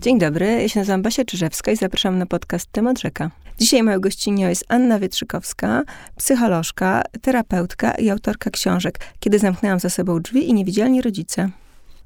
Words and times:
Dzień 0.00 0.18
dobry, 0.18 0.46
ja 0.46 0.68
się 0.68 0.80
nazywam 0.80 1.02
Basia 1.02 1.24
Czyżewska 1.24 1.72
i 1.72 1.76
zapraszam 1.76 2.18
na 2.18 2.26
podcast 2.26 2.72
Temat 2.72 3.00
Rzeka. 3.00 3.30
Dzisiaj 3.58 3.82
moją 3.82 4.00
gościnią 4.00 4.48
jest 4.48 4.64
Anna 4.68 4.98
Wietrzykowska, 4.98 5.82
psycholożka, 6.16 7.02
terapeutka 7.22 7.92
i 7.92 8.10
autorka 8.10 8.50
książek 8.50 8.98
Kiedy 9.18 9.38
zamknęłam 9.38 9.80
za 9.80 9.90
sobą 9.90 10.20
drzwi 10.20 10.48
i 10.48 10.54
niewidzialni 10.54 11.02
rodzice. 11.02 11.50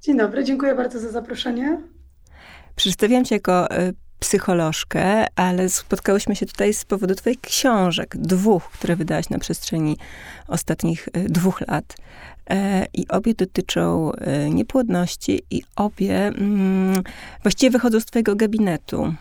Dzień 0.01 0.19
dobry, 0.19 0.45
dziękuję 0.45 0.75
bardzo 0.75 1.01
za 1.01 1.11
zaproszenie. 1.11 1.81
Przedstawiam 2.77 3.25
cię 3.25 3.35
jako 3.35 3.79
y, 3.79 3.95
psycholożkę, 4.25 5.27
ale 5.37 5.69
spotkałyśmy 5.69 6.37
się 6.37 6.47
tutaj 6.47 6.75
z 6.75 6.85
powodu 6.85 7.15
twoich 7.15 7.41
książek, 7.41 8.17
dwóch, 8.17 8.71
które 8.71 8.97
wydałaś 8.97 9.31
na 9.31 9.39
przestrzeni 9.39 9.97
ostatnich 10.49 11.09
y, 11.09 11.25
dwóch 11.29 11.61
lat. 11.61 11.97
E, 12.51 12.87
I 12.95 13.09
obie 13.09 13.35
dotyczą 13.35 14.13
y, 14.13 14.51
niepłodności 14.51 15.43
i 15.51 15.63
obie 15.77 16.27
mm, 16.27 17.03
właściwie 17.43 17.71
wychodzą 17.71 18.01
z 18.01 18.05
twojego 18.05 18.37
gabinetu. 18.37 19.15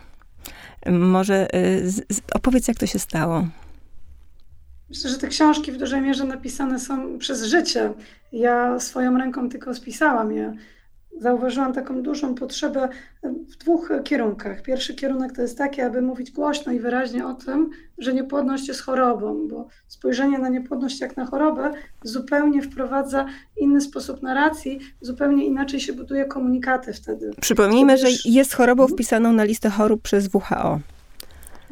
Może 0.90 1.48
opowiedz, 2.34 2.68
jak 2.68 2.78
to 2.78 2.86
się 2.86 3.00
stało. 3.00 3.48
Myślę, 4.90 5.10
że 5.10 5.18
te 5.18 5.28
książki 5.28 5.72
w 5.72 5.78
dużej 5.78 6.02
mierze 6.02 6.24
napisane 6.24 6.80
są 6.80 7.18
przez 7.20 7.44
życie. 7.44 7.94
Ja 8.32 8.80
swoją 8.80 9.18
ręką 9.18 9.50
tylko 9.50 9.74
spisałam 9.74 10.32
je 10.32 10.54
zauważyłam 11.20 11.74
taką 11.74 12.02
dużą 12.02 12.36
potrzebę 12.36 12.90
w 13.24 13.56
dwóch 13.58 13.90
kierunkach. 14.04 14.62
Pierwszy 14.62 14.96
kierunek 14.96 15.36
to 15.36 15.42
jest 15.42 15.58
taki, 15.58 15.82
aby 15.82 16.02
mówić 16.02 16.32
głośno 16.32 16.72
i 16.72 16.80
wyraźnie 16.80 17.28
o 17.28 17.34
tym, 17.34 17.70
że 17.98 18.14
niepłodność 18.14 18.68
jest 18.68 18.82
chorobą, 18.82 19.48
bo 19.48 19.68
spojrzenie 19.88 20.40
na 20.40 20.50
niepłodność 20.50 21.02
jak 21.02 21.18
na 21.18 21.26
chorobę 21.26 21.72
zupełnie 22.04 22.62
wprowadza 22.62 23.26
inny 23.58 23.82
sposób 23.82 24.22
narracji, 24.22 24.80
zupełnie 25.02 25.46
inaczej 25.46 25.80
się 25.80 25.94
buduje 25.94 26.26
komunikaty 26.26 26.94
wtedy. 26.94 27.32
Przypomnijmy, 27.42 27.98
że 27.98 28.08
jest 28.26 28.54
chorobą 28.54 28.88
wpisaną 28.88 29.34
na 29.34 29.44
listę 29.44 29.70
chorób 29.70 30.02
przez 30.02 30.30
WHO. 30.34 30.80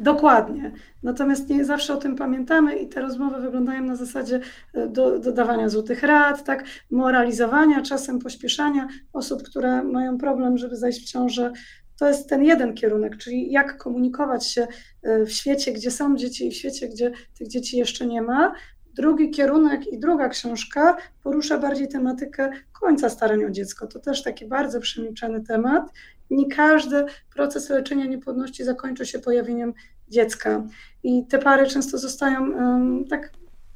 Dokładnie. 0.02 0.72
Natomiast 1.02 1.48
nie 1.48 1.64
zawsze 1.64 1.94
o 1.94 1.96
tym 1.96 2.16
pamiętamy 2.16 2.76
i 2.76 2.88
te 2.88 3.00
rozmowy 3.00 3.40
wyglądają 3.40 3.82
na 3.82 3.96
zasadzie 3.96 4.40
e, 4.74 4.88
do, 4.88 5.18
dodawania 5.18 5.68
złotych 5.68 6.02
rad, 6.02 6.44
tak, 6.44 6.64
moralizowania, 6.90 7.82
czasem 7.82 8.18
pośpieszania 8.18 8.88
osób, 9.12 9.42
które 9.42 9.82
mają 9.82 10.18
problem, 10.18 10.58
żeby 10.58 10.76
zajść 10.76 11.02
w 11.02 11.10
ciążę. 11.10 11.52
To 11.98 12.08
jest 12.08 12.28
ten 12.28 12.44
jeden 12.44 12.74
kierunek, 12.74 13.16
czyli 13.16 13.52
jak 13.52 13.76
komunikować 13.78 14.46
się 14.46 14.66
e, 15.02 15.24
w 15.24 15.32
świecie, 15.32 15.72
gdzie 15.72 15.90
są 15.90 16.16
dzieci 16.16 16.46
i 16.46 16.50
w 16.50 16.54
świecie, 16.54 16.88
gdzie 16.88 17.12
tych 17.38 17.48
dzieci 17.48 17.78
jeszcze 17.78 18.06
nie 18.06 18.22
ma. 18.22 18.54
Drugi 18.94 19.30
kierunek 19.30 19.92
i 19.92 19.98
druga 19.98 20.28
książka 20.28 20.96
porusza 21.22 21.58
bardziej 21.58 21.88
tematykę 21.88 22.50
końca 22.80 23.08
starań 23.08 23.44
o 23.44 23.50
dziecko. 23.50 23.86
To 23.86 23.98
też 23.98 24.22
taki 24.22 24.46
bardzo 24.46 24.80
przemilczany 24.80 25.40
temat. 25.44 25.92
Nie 26.32 26.46
każdy 26.46 27.04
proces 27.34 27.70
leczenia 27.70 28.04
niepłodności 28.04 28.64
zakończy 28.64 29.06
się 29.06 29.18
pojawieniem 29.18 29.74
dziecka. 30.08 30.66
I 31.02 31.26
te 31.26 31.38
pary 31.38 31.66
często 31.66 31.98
zostają 31.98 32.50
um, 32.50 33.04
tak 33.10 33.30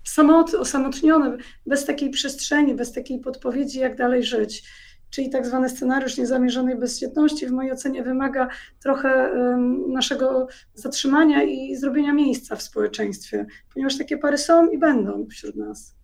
samot, 0.05 0.55
osamotnione, 0.55 1.37
bez 1.67 1.85
takiej 1.85 2.11
przestrzeni, 2.11 2.75
bez 2.75 2.93
takiej 2.93 3.21
podpowiedzi, 3.21 3.79
jak 3.79 3.97
dalej 3.97 4.25
żyć. 4.25 4.69
Czyli 5.11 5.31
tak 5.31 5.47
zwany 5.47 5.69
scenariusz 5.69 6.17
niezamierzonej 6.17 6.77
bezdzietności 6.77 7.47
w 7.47 7.53
mojej 7.53 7.73
ocenie 7.73 8.03
wymaga 8.03 8.49
trochę 8.83 9.33
um, 9.33 9.93
naszego 9.93 10.49
zatrzymania 10.75 11.43
i 11.43 11.77
zrobienia 11.77 12.13
miejsca 12.13 12.57
w 12.57 12.63
społeczeństwie, 12.63 13.47
ponieważ 13.75 13.99
takie 13.99 14.19
pary 14.19 14.39
są 14.39 14.69
i 14.69 14.79
będą 14.79 15.27
wśród 15.31 15.57
nas. 15.57 15.96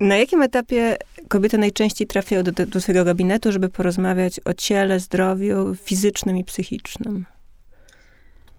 Na 0.00 0.16
jakim 0.16 0.42
etapie 0.42 0.96
kobiety 1.28 1.58
najczęściej 1.58 2.06
trafiają 2.06 2.42
do, 2.42 2.66
do 2.66 2.80
swojego 2.80 3.04
gabinetu, 3.04 3.52
żeby 3.52 3.68
porozmawiać 3.68 4.40
o 4.44 4.54
ciele, 4.54 5.00
zdrowiu 5.00 5.74
fizycznym 5.74 6.36
i 6.36 6.44
psychicznym? 6.44 7.26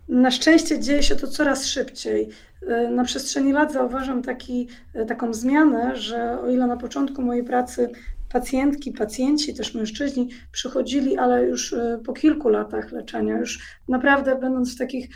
Na 0.10 0.32
szczęście 0.32 0.80
dzieje 0.80 1.04
się 1.04 1.16
to 1.16 1.28
coraz 1.28 1.66
szybciej. 1.66 2.30
E, 2.68 2.90
na 2.90 3.04
przestrzeni 3.04 3.54
lat 3.54 3.74
zauważam 3.74 4.22
taki, 4.22 4.68
e, 4.94 5.06
taką 5.06 5.34
zmianę, 5.34 5.96
że 5.96 6.42
o 6.42 6.50
ile 6.50 6.68
na 6.68 6.78
początku 6.78 7.22
mojej 7.22 7.44
pracy 7.44 7.90
pacjentki, 8.34 8.92
pacjenci, 8.92 9.54
też 9.54 9.76
mężczyźni 9.76 10.30
przychodzili, 10.52 11.18
ale 11.18 11.44
już 11.44 11.74
e, 11.74 12.00
po 12.06 12.14
kilku 12.14 12.50
latach 12.50 12.92
leczenia, 12.92 13.38
już 13.38 13.80
naprawdę 13.88 14.36
będąc 14.36 14.76
w 14.76 14.78
takich 14.78 15.10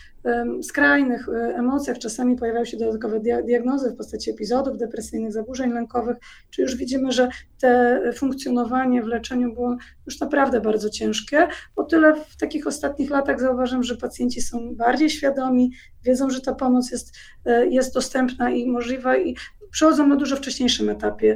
skrajnych 0.64 1.30
e, 1.30 1.56
emocjach, 1.56 2.00
czasami 2.00 2.36
pojawiają 2.36 2.66
się 2.66 2.78
dodatkowe 2.78 3.20
diagnozy 3.20 3.92
w 3.92 3.96
postaci 3.96 4.32
epizodów 4.32 4.78
depresyjnych, 4.78 5.32
zaburzeń 5.32 5.72
lękowych, 5.72 6.18
czy 6.50 6.62
już 6.62 6.76
widzimy, 6.76 7.12
że 7.12 7.30
te 7.60 8.02
funkcjonowanie 8.16 9.04
w 9.04 9.08
leczeniu 9.08 9.54
było 9.54 9.78
już 10.06 10.20
naprawdę 10.20 10.62
bardzo 10.62 10.90
ciężkie. 10.90 11.48
O 11.76 11.84
tyle 11.84 12.16
w 12.16 12.38
takich 12.38 12.68
ostatnich 12.68 13.10
latach 13.10 13.40
zauważam, 13.40 13.84
że 13.84 13.98
pacjenci 13.98 14.42
są 14.42 14.76
bardziej 14.76 15.10
świadomi, 15.10 15.72
wiedzą, 16.04 16.30
że 16.30 16.42
ta 16.42 16.56
pomoc 16.56 16.92
jest, 16.92 17.16
e, 17.46 17.68
jest 17.68 17.94
dostępna 17.94 18.50
i 18.50 18.68
możliwa 18.68 19.18
i 19.18 19.36
przychodzą 19.72 20.08
na 20.08 20.16
dużo 20.16 20.36
wcześniejszym 20.36 20.90
etapie. 20.90 21.36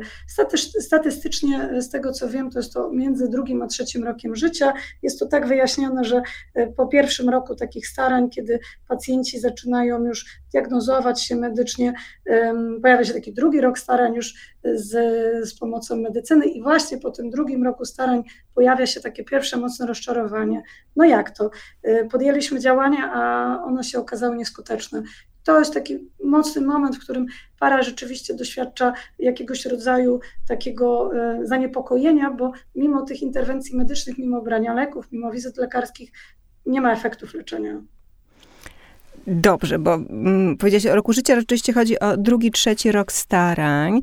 Statystycznie, 0.79 1.81
z 1.81 1.89
tego 1.89 2.11
co 2.11 2.29
wiem, 2.29 2.51
to 2.51 2.59
jest 2.59 2.73
to 2.73 2.89
między 2.91 3.29
drugim 3.29 3.61
a 3.61 3.67
trzecim 3.67 4.03
rokiem 4.03 4.35
życia. 4.35 4.73
Jest 5.01 5.19
to 5.19 5.25
tak 5.25 5.47
wyjaśnione, 5.47 6.03
że 6.03 6.21
e, 6.55 6.67
po 6.67 6.87
pierwszym 6.87 7.29
roku 7.29 7.55
takich 7.55 7.87
starań, 7.87 8.29
kiedy 8.29 8.59
pacjenci 8.87 9.39
zaczynają 9.39 10.03
już 10.03 10.25
diagnozować 10.51 11.21
się 11.21 11.35
medycznie, 11.35 11.93
pojawia 12.81 13.03
się 13.03 13.13
taki 13.13 13.33
drugi 13.33 13.61
rok 13.61 13.79
starań 13.79 14.13
już 14.13 14.33
z, 14.73 14.89
z 15.49 15.59
pomocą 15.59 15.95
medycyny 15.95 16.45
i 16.45 16.63
właśnie 16.63 16.97
po 16.97 17.11
tym 17.11 17.29
drugim 17.29 17.63
roku 17.63 17.85
starań 17.85 18.23
pojawia 18.55 18.85
się 18.85 19.01
takie 19.01 19.23
pierwsze 19.23 19.57
mocne 19.57 19.87
rozczarowanie. 19.87 20.63
No 20.95 21.05
jak 21.05 21.31
to? 21.31 21.49
E, 21.83 22.05
podjęliśmy 22.05 22.59
działania, 22.59 23.11
a 23.13 23.63
one 23.63 23.83
się 23.83 23.99
okazały 23.99 24.35
nieskuteczne. 24.35 25.03
To 25.43 25.59
jest 25.59 25.73
taki 25.73 26.09
mocny 26.23 26.61
moment, 26.61 26.95
w 26.95 26.99
którym 26.99 27.25
para 27.59 27.81
rzeczywiście 27.81 28.33
doświadcza 28.33 28.93
jakiegoś 29.19 29.65
rodzaju 29.65 30.19
takiego 30.47 31.11
e, 31.15 31.45
zaniepokojenia, 31.45 32.31
bo 32.31 32.51
mimo 32.75 33.01
tych 33.01 33.21
interwencji 33.21 33.77
medycznych, 33.77 34.17
mimo 34.17 34.41
brania 34.41 34.73
leków, 34.73 35.11
mimo 35.11 35.31
wizyt 35.31 35.57
lekarskich, 35.57 36.11
nie 36.65 36.81
ma 36.81 36.93
efektów 36.93 37.33
leczenia. 37.33 37.81
Dobrze, 39.27 39.79
bo 39.79 39.93
mm, 39.93 40.57
powiedziałeś 40.57 40.85
o 40.85 40.95
roku 40.95 41.13
życia, 41.13 41.35
rzeczywiście 41.35 41.73
chodzi 41.73 41.99
o 41.99 42.17
drugi, 42.17 42.51
trzeci 42.51 42.91
rok 42.91 43.11
starań. 43.11 44.01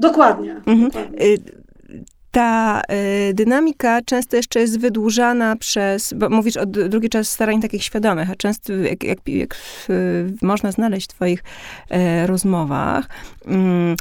Dokładnie. 0.00 0.52
Mhm. 0.66 0.80
dokładnie. 0.80 1.18
Ta 2.36 2.82
y, 3.30 3.34
dynamika 3.34 4.02
często 4.02 4.36
jeszcze 4.36 4.60
jest 4.60 4.80
wydłużana 4.80 5.56
przez, 5.56 6.12
bo 6.12 6.30
mówisz 6.30 6.56
o 6.56 6.66
drugi 6.66 7.08
czas 7.08 7.28
starań 7.28 7.62
takich 7.62 7.84
świadomych, 7.84 8.30
a 8.30 8.34
często 8.34 8.72
jak, 8.72 9.04
jak, 9.04 9.28
jak 9.28 9.56
y, 9.90 10.34
można 10.42 10.72
znaleźć 10.72 11.10
w 11.10 11.14
twoich 11.14 11.42
y, 11.42 12.26
rozmowach, 12.26 13.08
mm, 13.46 13.96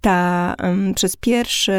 ta, 0.00 0.54
przez 0.94 1.16
pierwszy 1.16 1.72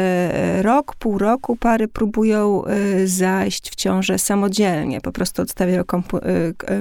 rok, 0.62 0.96
pół 0.96 1.18
roku 1.18 1.56
pary 1.56 1.88
próbują 1.88 2.62
y, 2.66 3.08
zajść 3.08 3.70
w 3.70 3.74
ciążę 3.74 4.18
samodzielnie, 4.18 5.00
po 5.00 5.12
prostu 5.12 5.42
odstawiają 5.42 5.80
y, 5.82 5.84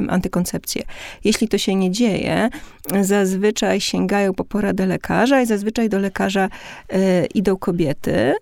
antykoncepcję. 0.10 0.84
Jeśli 1.24 1.48
to 1.48 1.58
się 1.58 1.76
nie 1.76 1.92
dzieje, 1.92 2.50
zazwyczaj 3.02 3.82
sięgają 3.82 4.34
po 4.34 4.46
poradę 4.46 4.86
lekarza 4.86 5.42
i 5.42 5.46
zazwyczaj 5.46 5.90
do 5.90 6.00
lekarza 6.00 6.50
y, 6.94 7.26
idą 7.34 7.58
kobiety. 7.58 8.34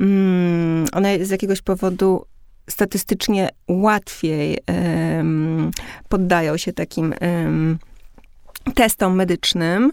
Mm, 0.00 0.86
one 0.92 1.24
z 1.24 1.30
jakiegoś 1.30 1.62
powodu 1.62 2.24
statystycznie 2.70 3.48
łatwiej 3.68 4.58
poddają 6.08 6.56
się 6.56 6.72
takim 6.72 7.14
testom 8.74 9.16
medycznym, 9.16 9.92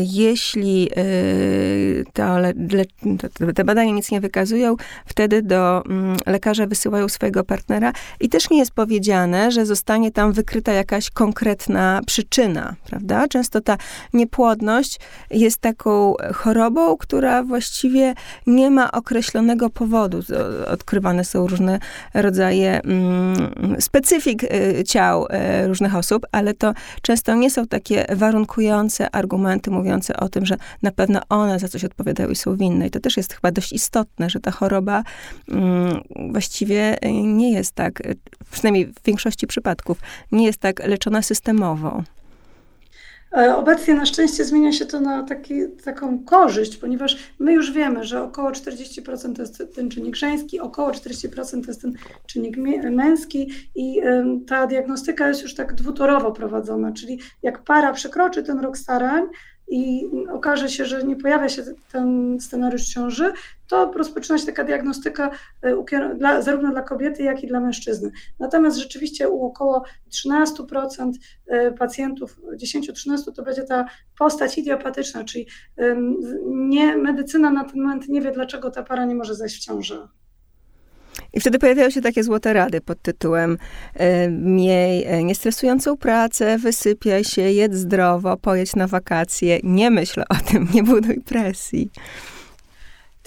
jeśli 0.00 0.88
y, 0.98 2.04
to 2.12 3.52
te 3.54 3.64
badania 3.64 3.92
nic 3.92 4.10
nie 4.10 4.20
wykazują, 4.20 4.76
wtedy 5.06 5.42
do 5.42 5.82
mm, 5.86 6.16
lekarza 6.26 6.66
wysyłają 6.66 7.08
swojego 7.08 7.44
partnera 7.44 7.92
i 8.20 8.28
też 8.28 8.50
nie 8.50 8.58
jest 8.58 8.70
powiedziane, 8.70 9.50
że 9.52 9.66
zostanie 9.66 10.10
tam 10.10 10.32
wykryta 10.32 10.72
jakaś 10.72 11.10
konkretna 11.10 12.00
przyczyna, 12.06 12.74
prawda? 12.86 13.28
Często 13.28 13.60
ta 13.60 13.76
niepłodność 14.12 15.00
jest 15.30 15.58
taką 15.58 16.14
chorobą, 16.34 16.96
która 16.96 17.42
właściwie 17.42 18.14
nie 18.46 18.70
ma 18.70 18.92
określonego 18.92 19.70
powodu. 19.70 20.20
Odkrywane 20.66 21.24
są 21.24 21.46
różne 21.46 21.78
rodzaje 22.14 22.80
mm, 22.82 23.76
specyfik 23.80 24.44
y, 24.44 24.84
ciał 24.84 25.26
różnych 25.66 25.96
osób, 25.96 26.26
ale 26.32 26.54
to 26.54 26.74
często 27.02 27.34
nie 27.34 27.50
są 27.50 27.66
takie 27.66 28.06
warunkujące 28.16 29.10
argumenty 29.10 29.37
mówiące 29.70 30.16
o 30.16 30.28
tym, 30.28 30.46
że 30.46 30.56
na 30.82 30.92
pewno 30.92 31.20
one 31.28 31.58
za 31.58 31.68
coś 31.68 31.84
odpowiadają 31.84 32.30
i 32.30 32.36
są 32.36 32.56
winne. 32.56 32.86
I 32.86 32.90
to 32.90 33.00
też 33.00 33.16
jest 33.16 33.34
chyba 33.34 33.50
dość 33.52 33.72
istotne, 33.72 34.30
że 34.30 34.40
ta 34.40 34.50
choroba 34.50 35.04
mm, 35.48 36.00
właściwie 36.30 36.96
nie 37.24 37.52
jest 37.52 37.74
tak, 37.74 38.02
przynajmniej 38.50 38.86
w 38.86 39.02
większości 39.04 39.46
przypadków, 39.46 40.00
nie 40.32 40.46
jest 40.46 40.58
tak 40.58 40.86
leczona 40.86 41.22
systemowo. 41.22 42.02
E, 43.36 43.56
obecnie 43.56 43.94
na 43.94 44.06
szczęście 44.06 44.44
zmienia 44.44 44.72
się 44.72 44.86
to 44.86 45.00
na 45.00 45.22
taki, 45.22 45.54
taką 45.84 46.24
korzyść, 46.24 46.76
ponieważ 46.76 47.18
my 47.38 47.52
już 47.52 47.72
wiemy, 47.72 48.04
że 48.04 48.22
około 48.22 48.50
40% 48.50 49.36
to 49.36 49.42
jest 49.42 49.62
ten 49.74 49.90
czynnik 49.90 50.16
żeński, 50.16 50.60
około 50.60 50.90
40% 50.90 51.64
to 51.64 51.66
jest 51.66 51.82
ten 51.82 51.92
czynnik 52.26 52.56
męski 52.90 53.50
i 53.74 54.00
ta 54.46 54.66
diagnostyka 54.66 55.28
jest 55.28 55.42
już 55.42 55.54
tak 55.54 55.74
dwutorowo 55.74 56.32
prowadzona, 56.32 56.92
czyli 56.92 57.20
jak 57.42 57.64
para 57.64 57.92
przekroczy 57.92 58.42
ten 58.42 58.60
rok 58.60 58.78
starań, 58.78 59.24
i 59.70 60.10
okaże 60.32 60.68
się, 60.68 60.84
że 60.84 61.04
nie 61.04 61.16
pojawia 61.16 61.48
się 61.48 61.62
ten 61.92 62.38
scenariusz 62.40 62.84
ciąży, 62.84 63.32
to 63.68 63.92
rozpoczyna 63.92 64.38
się 64.38 64.46
taka 64.46 64.64
diagnostyka 64.64 65.30
e, 65.62 66.14
dla, 66.14 66.42
zarówno 66.42 66.70
dla 66.70 66.82
kobiety, 66.82 67.22
jak 67.22 67.44
i 67.44 67.46
dla 67.46 67.60
mężczyzny. 67.60 68.10
Natomiast 68.38 68.78
rzeczywiście 68.78 69.28
u 69.28 69.46
około 69.46 69.84
13% 70.10 71.12
e, 71.46 71.72
pacjentów, 71.72 72.40
10-13% 72.62 73.32
to 73.36 73.42
będzie 73.42 73.62
ta 73.62 73.86
postać 74.18 74.58
idiopatyczna, 74.58 75.24
czyli 75.24 75.46
nie, 76.46 76.96
medycyna 76.96 77.50
na 77.50 77.64
ten 77.64 77.82
moment 77.82 78.08
nie 78.08 78.20
wie, 78.20 78.30
dlaczego 78.30 78.70
ta 78.70 78.82
para 78.82 79.04
nie 79.04 79.14
może 79.14 79.34
zajść 79.34 79.56
w 79.56 79.64
ciążę. 79.64 80.08
I 81.32 81.40
wtedy 81.40 81.58
pojawiają 81.58 81.90
się 81.90 82.00
takie 82.00 82.24
złote 82.24 82.52
rady 82.52 82.80
pod 82.80 83.02
tytułem 83.02 83.58
e, 83.94 84.28
miej 84.28 85.04
e, 85.04 85.24
niestresującą 85.24 85.96
pracę, 85.96 86.58
wysypiaj 86.58 87.24
się, 87.24 87.42
jedz 87.42 87.74
zdrowo, 87.74 88.36
pojedź 88.36 88.76
na 88.76 88.86
wakacje, 88.86 89.60
nie 89.62 89.90
myśl 89.90 90.22
o 90.28 90.34
tym, 90.34 90.68
nie 90.74 90.82
buduj 90.82 91.20
presji. 91.20 91.90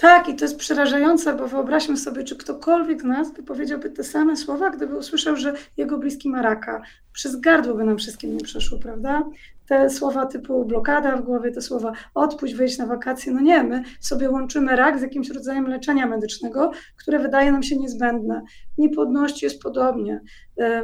Tak, 0.02 0.30
i 0.30 0.36
to 0.36 0.46
jest 0.46 0.58
przerażające, 0.58 1.34
bo 1.34 1.48
wyobraźmy 1.48 1.98
sobie, 1.98 2.24
czy 2.24 2.36
ktokolwiek 2.36 3.02
z 3.02 3.04
nas 3.04 3.34
wypowiedziałby 3.34 3.90
te 3.90 4.04
same 4.04 4.38
słowa, 4.38 4.70
gdyby 4.70 4.98
usłyszał, 4.98 5.36
że 5.36 5.54
jego 5.78 5.98
bliski 5.98 6.30
ma 6.30 6.42
raka. 6.42 6.82
Przez 7.14 7.36
gardło 7.36 7.74
by 7.74 7.84
nam 7.84 7.98
wszystkim 7.98 8.38
nie 8.38 8.44
przeszło, 8.44 8.78
prawda? 8.78 9.24
Te 9.72 9.90
słowa 9.90 10.26
typu 10.26 10.66
blokada 10.66 11.18
w 11.18 11.22
głowie, 11.22 11.52
te 11.52 11.62
słowa 11.62 11.92
odpuść, 12.14 12.54
wyjść 12.54 12.78
na 12.78 12.86
wakacje, 12.86 13.32
no 13.32 13.42
nie, 13.42 13.64
my 13.64 13.84
sobie 14.00 14.30
łączymy 14.30 14.76
rak 14.76 15.00
z 15.00 15.02
jakimś 15.02 15.30
rodzajem 15.30 15.68
leczenia 15.68 16.08
medycznego, 16.08 16.72
które 16.98 17.20
wydaje 17.20 17.52
nam 17.52 17.64
się 17.64 17.78
niezbędne. 17.78 18.42
Niepłodności 18.78 19.46
jest 19.46 19.62
podobnie. 19.62 20.22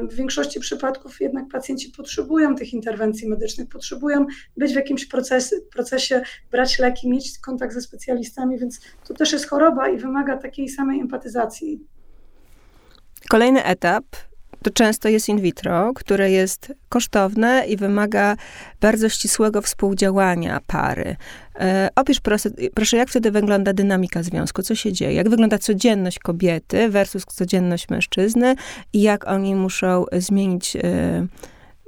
W 0.10 0.16
większości 0.16 0.60
przypadków 0.60 1.22
jednak 1.22 1.48
pacjenci 1.48 1.92
potrzebują 1.98 2.56
tych 2.56 2.74
interwencji 2.74 3.30
medycznych, 3.30 3.70
potrzebują 3.70 4.26
być 4.58 4.72
w 4.72 4.76
jakimś 4.76 5.06
procesie, 5.06 5.56
procesie 5.72 6.22
brać 6.52 6.80
leki, 6.80 7.10
mieć 7.10 7.40
kontakt 7.40 7.74
ze 7.74 7.82
specjalistami, 7.82 8.60
więc 8.60 8.82
to 9.08 9.14
też 9.14 9.32
jest 9.32 9.50
choroba 9.50 9.90
i 9.90 9.98
wymaga 9.98 10.38
takiej 10.38 10.70
samej 10.70 11.00
empatyzacji. 11.00 11.88
Kolejny 13.30 13.64
etap 13.64 14.04
to 14.68 14.74
często 14.74 15.10
jest 15.10 15.30
in 15.30 15.42
vitro, 15.42 15.94
które 15.96 16.32
jest 16.32 16.74
kosztowne 16.90 17.66
i 17.68 17.78
wymaga 17.78 18.36
bardzo 18.82 19.10
ścisłego 19.10 19.62
współdziałania 19.62 20.60
pary. 20.68 21.16
E, 21.60 21.90
opisz 21.96 22.20
proszę, 22.20 22.50
proszę, 22.74 22.98
jak 22.98 23.10
wtedy 23.10 23.32
wygląda 23.32 23.74
dynamika 23.74 24.24
związku, 24.24 24.62
co 24.62 24.76
się 24.76 24.94
dzieje, 24.94 25.14
jak 25.14 25.30
wygląda 25.30 25.58
codzienność 25.58 26.20
kobiety 26.20 26.90
versus 26.90 27.26
codzienność 27.26 27.90
mężczyzny 27.90 28.56
i 28.94 29.02
jak 29.02 29.28
oni 29.28 29.56
muszą 29.56 30.06
zmienić 30.12 30.76
e, 30.76 31.28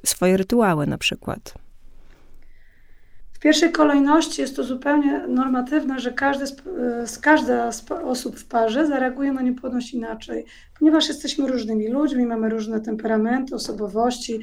swoje 0.05 0.37
rytuały 0.37 0.87
na 0.87 0.97
przykład. 0.97 1.53
W 3.39 3.41
pierwszej 3.41 3.71
kolejności 3.71 4.41
jest 4.41 4.56
to 4.56 4.63
zupełnie 4.63 5.27
normatywne, 5.27 6.00
że 6.00 6.12
każdy 6.12 6.47
z, 6.47 6.56
z 7.06 7.19
każda 7.19 7.71
z 7.71 7.91
osób 7.91 8.39
w 8.39 8.45
parze 8.45 8.88
zareaguje 8.88 9.33
na 9.33 9.41
niepłodność 9.41 9.94
inaczej, 9.94 10.45
ponieważ 10.80 11.07
jesteśmy 11.07 11.47
różnymi 11.47 11.88
ludźmi, 11.88 12.25
mamy 12.25 12.50
różne 12.50 12.81
temperamenty, 12.81 13.56
osobowości, 13.56 14.39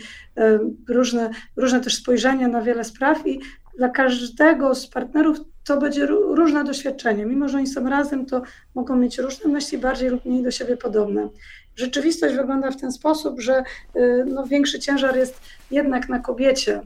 różne, 0.89 1.31
różne 1.57 1.81
też 1.81 1.97
spojrzenia 1.97 2.49
na 2.49 2.63
wiele 2.63 2.85
spraw 2.85 3.27
i 3.27 3.41
dla 3.79 3.89
każdego 3.89 4.75
z 4.75 4.87
partnerów 4.87 5.39
to 5.65 5.79
będzie 5.79 6.07
różne 6.07 6.65
doświadczenie. 6.65 7.27
Mimo, 7.27 7.49
że 7.49 7.59
oni 7.59 7.67
są 7.67 7.89
razem, 7.89 8.27
to 8.27 8.43
mogą 8.75 8.97
mieć 8.97 9.19
różne 9.19 9.51
myśli, 9.51 9.79
bardziej 9.79 10.09
lub 10.09 10.25
mniej 10.25 10.43
do 10.43 10.51
siebie 10.51 10.77
podobne. 10.77 11.29
Rzeczywistość 11.75 12.37
wygląda 12.37 12.71
w 12.71 12.81
ten 12.81 12.93
sposób, 12.93 13.41
że 13.41 13.63
y, 13.97 14.25
no, 14.27 14.47
większy 14.47 14.79
ciężar 14.79 15.17
jest 15.17 15.41
jednak 15.71 16.09
na 16.09 16.19
kobiecie 16.19 16.81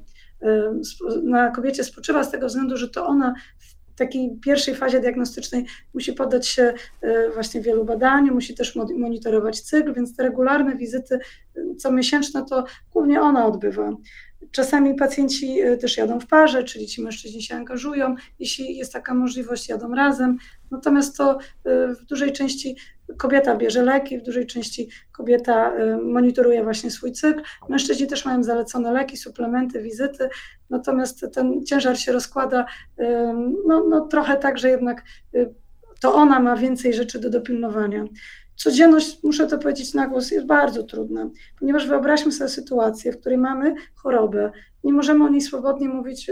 na 1.22 1.50
kobiecie 1.50 1.84
spoczywa 1.84 2.24
z 2.24 2.30
tego 2.30 2.46
względu, 2.46 2.76
że 2.76 2.88
to 2.88 3.06
ona 3.06 3.34
w 3.58 3.98
takiej 3.98 4.38
pierwszej 4.42 4.74
fazie 4.74 5.00
diagnostycznej 5.00 5.66
musi 5.94 6.12
poddać 6.12 6.48
się 6.48 6.74
e, 7.02 7.30
właśnie 7.30 7.60
wielu 7.60 7.84
badaniom, 7.84 8.34
musi 8.34 8.54
też 8.54 8.76
monitorować 8.76 9.60
cykl, 9.60 9.94
więc 9.94 10.16
te 10.16 10.22
regularne 10.22 10.76
wizyty 10.76 11.14
e, 11.56 11.74
comiesięczne 11.74 12.44
to 12.44 12.64
głównie 12.92 13.20
ona 13.20 13.46
odbywa. 13.46 13.90
Czasami 14.50 14.94
pacjenci 14.94 15.60
e, 15.60 15.76
też 15.76 15.96
jadą 15.96 16.20
w 16.20 16.26
parze, 16.26 16.64
czyli 16.64 16.86
ci 16.86 17.02
mężczyźni 17.02 17.42
się 17.42 17.54
angażują, 17.54 18.14
jeśli 18.38 18.76
jest 18.76 18.92
taka 18.92 19.14
możliwość, 19.14 19.68
jadą 19.68 19.94
razem. 19.94 20.36
Natomiast 20.70 21.16
to 21.16 21.38
w 22.00 22.04
dużej 22.04 22.32
części 22.32 22.76
kobieta 23.16 23.56
bierze 23.56 23.82
leki, 23.82 24.18
w 24.18 24.22
dużej 24.22 24.46
części 24.46 24.88
kobieta 25.12 25.72
y, 25.78 25.96
monitoruje 25.96 26.64
właśnie 26.64 26.90
swój 26.90 27.12
cykl. 27.12 27.42
Mężczyźni 27.68 28.06
też 28.06 28.24
mają 28.24 28.42
zalecone 28.42 28.92
leki, 28.92 29.16
suplementy, 29.16 29.82
wizyty, 29.82 30.28
natomiast 30.70 31.26
ten 31.34 31.64
ciężar 31.66 31.98
się 31.98 32.12
rozkłada 32.12 32.66
no, 33.66 33.84
no 33.88 34.00
trochę 34.00 34.36
tak, 34.36 34.58
że 34.58 34.70
jednak 34.70 35.02
to 36.00 36.14
ona 36.14 36.40
ma 36.40 36.56
więcej 36.56 36.94
rzeczy 36.94 37.18
do 37.18 37.30
dopilnowania. 37.30 38.04
Codzienność, 38.62 39.22
muszę 39.22 39.46
to 39.46 39.58
powiedzieć 39.58 39.94
na 39.94 40.06
głos, 40.06 40.30
jest 40.30 40.46
bardzo 40.46 40.82
trudna, 40.82 41.30
ponieważ 41.58 41.86
wyobraźmy 41.86 42.32
sobie 42.32 42.50
sytuację, 42.50 43.12
w 43.12 43.20
której 43.20 43.38
mamy 43.38 43.74
chorobę, 43.94 44.50
nie 44.84 44.92
możemy 44.92 45.24
o 45.24 45.28
niej 45.28 45.40
swobodnie 45.40 45.88
mówić 45.88 46.30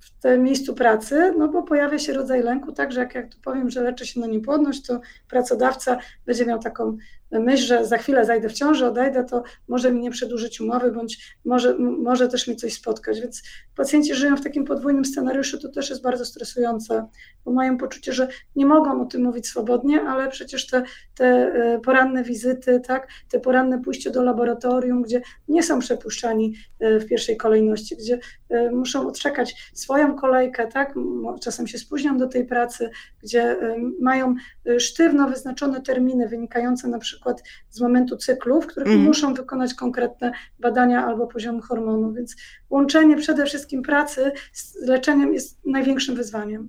w 0.00 0.22
tym 0.22 0.42
miejscu 0.42 0.74
pracy, 0.74 1.34
no 1.38 1.48
bo 1.48 1.62
pojawia 1.62 1.98
się 1.98 2.12
rodzaj 2.12 2.42
lęku, 2.42 2.72
także 2.72 3.00
jak, 3.00 3.14
jak 3.14 3.34
tu 3.34 3.38
powiem, 3.44 3.70
że 3.70 3.82
leczę 3.82 4.06
się 4.06 4.20
na 4.20 4.26
niepłodność, 4.26 4.86
to 4.86 5.00
pracodawca 5.28 5.98
będzie 6.26 6.46
miał 6.46 6.58
taką 6.58 6.96
myśl, 7.40 7.66
że 7.66 7.86
za 7.86 7.98
chwilę 7.98 8.24
zajdę 8.24 8.48
w 8.48 8.52
ciążę, 8.52 8.86
odejdę, 8.86 9.24
to 9.24 9.42
może 9.68 9.92
mi 9.92 10.00
nie 10.00 10.10
przedłużyć 10.10 10.60
umowy, 10.60 10.92
bądź 10.92 11.36
może, 11.44 11.78
może 11.78 12.28
też 12.28 12.48
mi 12.48 12.56
coś 12.56 12.74
spotkać. 12.74 13.20
Więc 13.20 13.42
pacjenci 13.76 14.14
żyją 14.14 14.36
w 14.36 14.40
takim 14.40 14.64
podwójnym 14.64 15.04
scenariuszu, 15.04 15.58
to 15.58 15.68
też 15.68 15.90
jest 15.90 16.02
bardzo 16.02 16.24
stresujące, 16.24 17.06
bo 17.44 17.52
mają 17.52 17.78
poczucie, 17.78 18.12
że 18.12 18.28
nie 18.56 18.66
mogą 18.66 19.02
o 19.02 19.04
tym 19.04 19.22
mówić 19.22 19.46
swobodnie, 19.46 20.02
ale 20.02 20.28
przecież 20.28 20.66
te, 20.66 20.82
te 21.14 21.26
e, 21.26 21.80
poranne 21.80 22.24
wizyty, 22.24 22.80
tak, 22.80 23.08
te 23.30 23.40
poranne 23.40 23.82
pójście 23.82 24.10
do 24.10 24.22
laboratorium, 24.22 25.02
gdzie 25.02 25.22
nie 25.48 25.62
są 25.62 25.78
przepuszczani 25.78 26.54
e, 26.80 26.98
w 26.98 27.06
pierwszej 27.06 27.36
kolejności, 27.36 27.96
gdzie 27.96 28.18
e, 28.48 28.70
muszą 28.70 29.08
odczekać 29.08 29.70
swoją 29.74 30.16
kolejkę, 30.16 30.66
tak, 30.66 30.94
czasem 31.40 31.66
się 31.66 31.78
spóźniam 31.78 32.18
do 32.18 32.26
tej 32.26 32.44
pracy, 32.44 32.90
gdzie 33.22 33.56
mają 34.00 34.34
sztywno 34.78 35.28
wyznaczone 35.28 35.80
terminy 35.80 36.28
wynikające 36.28 36.88
na 36.88 36.98
przykład 36.98 37.23
przykład 37.24 37.48
z 37.70 37.80
momentu 37.80 38.16
cyklu, 38.16 38.60
w 38.60 38.66
których 38.66 38.88
mm. 38.88 39.00
muszą 39.00 39.34
wykonać 39.34 39.74
konkretne 39.74 40.32
badania 40.58 41.06
albo 41.06 41.26
poziom 41.26 41.60
hormonu, 41.60 42.12
więc 42.12 42.36
łączenie 42.70 43.16
przede 43.16 43.46
wszystkim 43.46 43.82
pracy 43.82 44.32
z 44.52 44.74
leczeniem 44.86 45.34
jest 45.34 45.58
największym 45.66 46.14
wyzwaniem. 46.14 46.68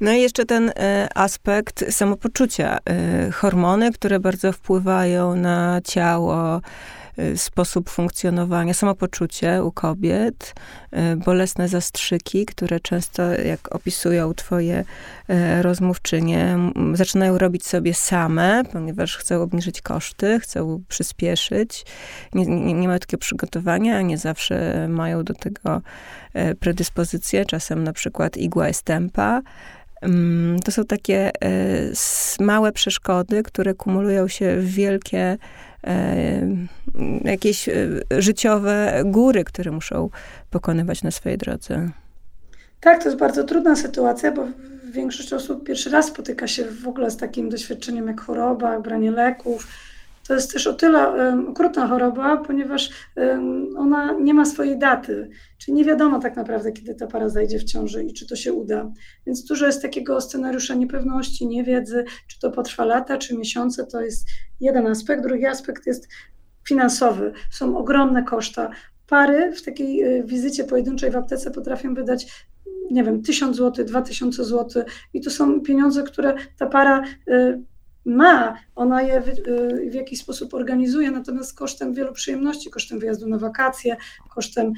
No 0.00 0.12
i 0.12 0.20
jeszcze 0.20 0.44
ten 0.44 0.72
e, 0.76 1.08
aspekt 1.14 1.94
samopoczucia. 1.94 2.78
E, 2.90 3.30
hormony, 3.30 3.92
które 3.92 4.20
bardzo 4.20 4.52
wpływają 4.52 5.36
na 5.36 5.80
ciało, 5.84 6.60
sposób 7.36 7.90
funkcjonowania, 7.90 8.74
samopoczucie 8.74 9.64
u 9.64 9.72
kobiet, 9.72 10.54
y, 11.12 11.16
bolesne 11.16 11.68
zastrzyki, 11.68 12.46
które 12.46 12.80
często, 12.80 13.22
jak 13.32 13.74
opisują 13.74 14.34
twoje 14.34 14.84
y, 15.30 15.62
rozmówczynie, 15.62 16.58
zaczynają 16.94 17.38
robić 17.38 17.66
sobie 17.66 17.94
same, 17.94 18.62
ponieważ 18.72 19.16
chcą 19.16 19.42
obniżyć 19.42 19.80
koszty, 19.80 20.40
chcą 20.40 20.82
przyspieszyć. 20.88 21.84
Nie, 22.34 22.46
nie, 22.46 22.74
nie 22.74 22.88
mają 22.88 22.98
takiego 22.98 23.20
przygotowania, 23.20 24.02
nie 24.02 24.18
zawsze 24.18 24.88
mają 24.88 25.24
do 25.24 25.34
tego 25.34 25.82
predyspozycje, 26.60 27.44
czasem 27.44 27.84
na 27.84 27.92
przykład 27.92 28.36
igła 28.36 28.68
jest 28.68 28.82
tempa. 28.82 29.42
Mm, 30.02 30.58
to 30.58 30.72
są 30.72 30.84
takie 30.84 31.30
małe 32.40 32.72
przeszkody, 32.72 33.42
które 33.42 33.74
kumulują 33.74 34.28
się 34.28 34.56
w 34.56 34.66
wielkie 34.66 35.38
jakieś 37.24 37.68
e, 37.68 37.74
życiowe 38.18 39.02
góry, 39.04 39.44
które 39.44 39.70
muszą 39.70 40.10
pokonywać 40.50 41.02
na 41.02 41.10
swojej 41.10 41.38
drodze. 41.38 41.90
Tak, 42.80 43.02
to 43.02 43.08
jest 43.08 43.18
bardzo 43.18 43.44
trudna 43.44 43.76
sytuacja, 43.76 44.32
bo 44.32 44.46
większość 44.92 45.32
osób 45.32 45.66
pierwszy 45.66 45.90
raz 45.90 46.06
spotyka 46.06 46.46
się 46.46 46.64
w 46.64 46.88
ogóle 46.88 47.10
z 47.10 47.16
takim 47.16 47.48
doświadczeniem 47.48 48.06
jak 48.06 48.20
choroba, 48.20 48.80
branie 48.80 49.10
leków. 49.10 49.68
To 50.28 50.34
jest 50.34 50.52
też 50.52 50.66
o 50.66 50.74
tyle 50.74 51.32
okrutna 51.48 51.86
choroba, 51.86 52.36
ponieważ 52.36 52.90
ona 53.76 54.12
nie 54.12 54.34
ma 54.34 54.44
swojej 54.44 54.78
daty, 54.78 55.30
czyli 55.58 55.76
nie 55.76 55.84
wiadomo 55.84 56.18
tak 56.18 56.36
naprawdę, 56.36 56.72
kiedy 56.72 56.94
ta 56.94 57.06
para 57.06 57.28
zajdzie 57.28 57.58
w 57.58 57.64
ciąży 57.64 58.04
i 58.04 58.12
czy 58.12 58.26
to 58.26 58.36
się 58.36 58.52
uda. 58.52 58.90
Więc 59.26 59.44
dużo 59.44 59.66
jest 59.66 59.82
takiego 59.82 60.20
scenariusza 60.20 60.74
niepewności, 60.74 61.46
niewiedzy, 61.46 62.04
czy 62.28 62.40
to 62.40 62.50
potrwa 62.50 62.84
lata, 62.84 63.18
czy 63.18 63.36
miesiące, 63.36 63.86
to 63.86 64.00
jest 64.00 64.28
jeden 64.60 64.86
aspekt. 64.86 65.22
Drugi 65.22 65.46
aspekt 65.46 65.86
jest 65.86 66.08
finansowy. 66.68 67.32
Są 67.50 67.78
ogromne 67.78 68.22
koszta 68.22 68.70
pary 69.06 69.52
w 69.52 69.62
takiej 69.62 70.24
wizycie 70.24 70.64
pojedynczej 70.64 71.10
w 71.10 71.16
aptece 71.16 71.50
potrafią 71.50 71.94
wydać 71.94 72.48
nie 72.90 73.04
wiem, 73.04 73.22
1000 73.22 73.56
zł, 73.56 73.84
2000 73.84 74.44
zł 74.44 74.84
i 75.14 75.20
to 75.20 75.30
są 75.30 75.60
pieniądze, 75.60 76.02
które 76.02 76.34
ta 76.58 76.66
para 76.66 77.02
ma, 78.08 78.58
ona 78.76 79.02
je 79.02 79.20
w, 79.20 79.26
w, 79.90 79.94
jakiś 79.94 80.20
sposób 80.20 80.54
organizuje, 80.54 81.10
natomiast 81.10 81.58
kosztem 81.58 81.94
wielu 81.94 82.12
przyjemności, 82.12 82.70
kosztem 82.70 82.98
wyjazdu 82.98 83.28
na 83.28 83.38
wakacje, 83.38 83.96
kosztem 84.34 84.72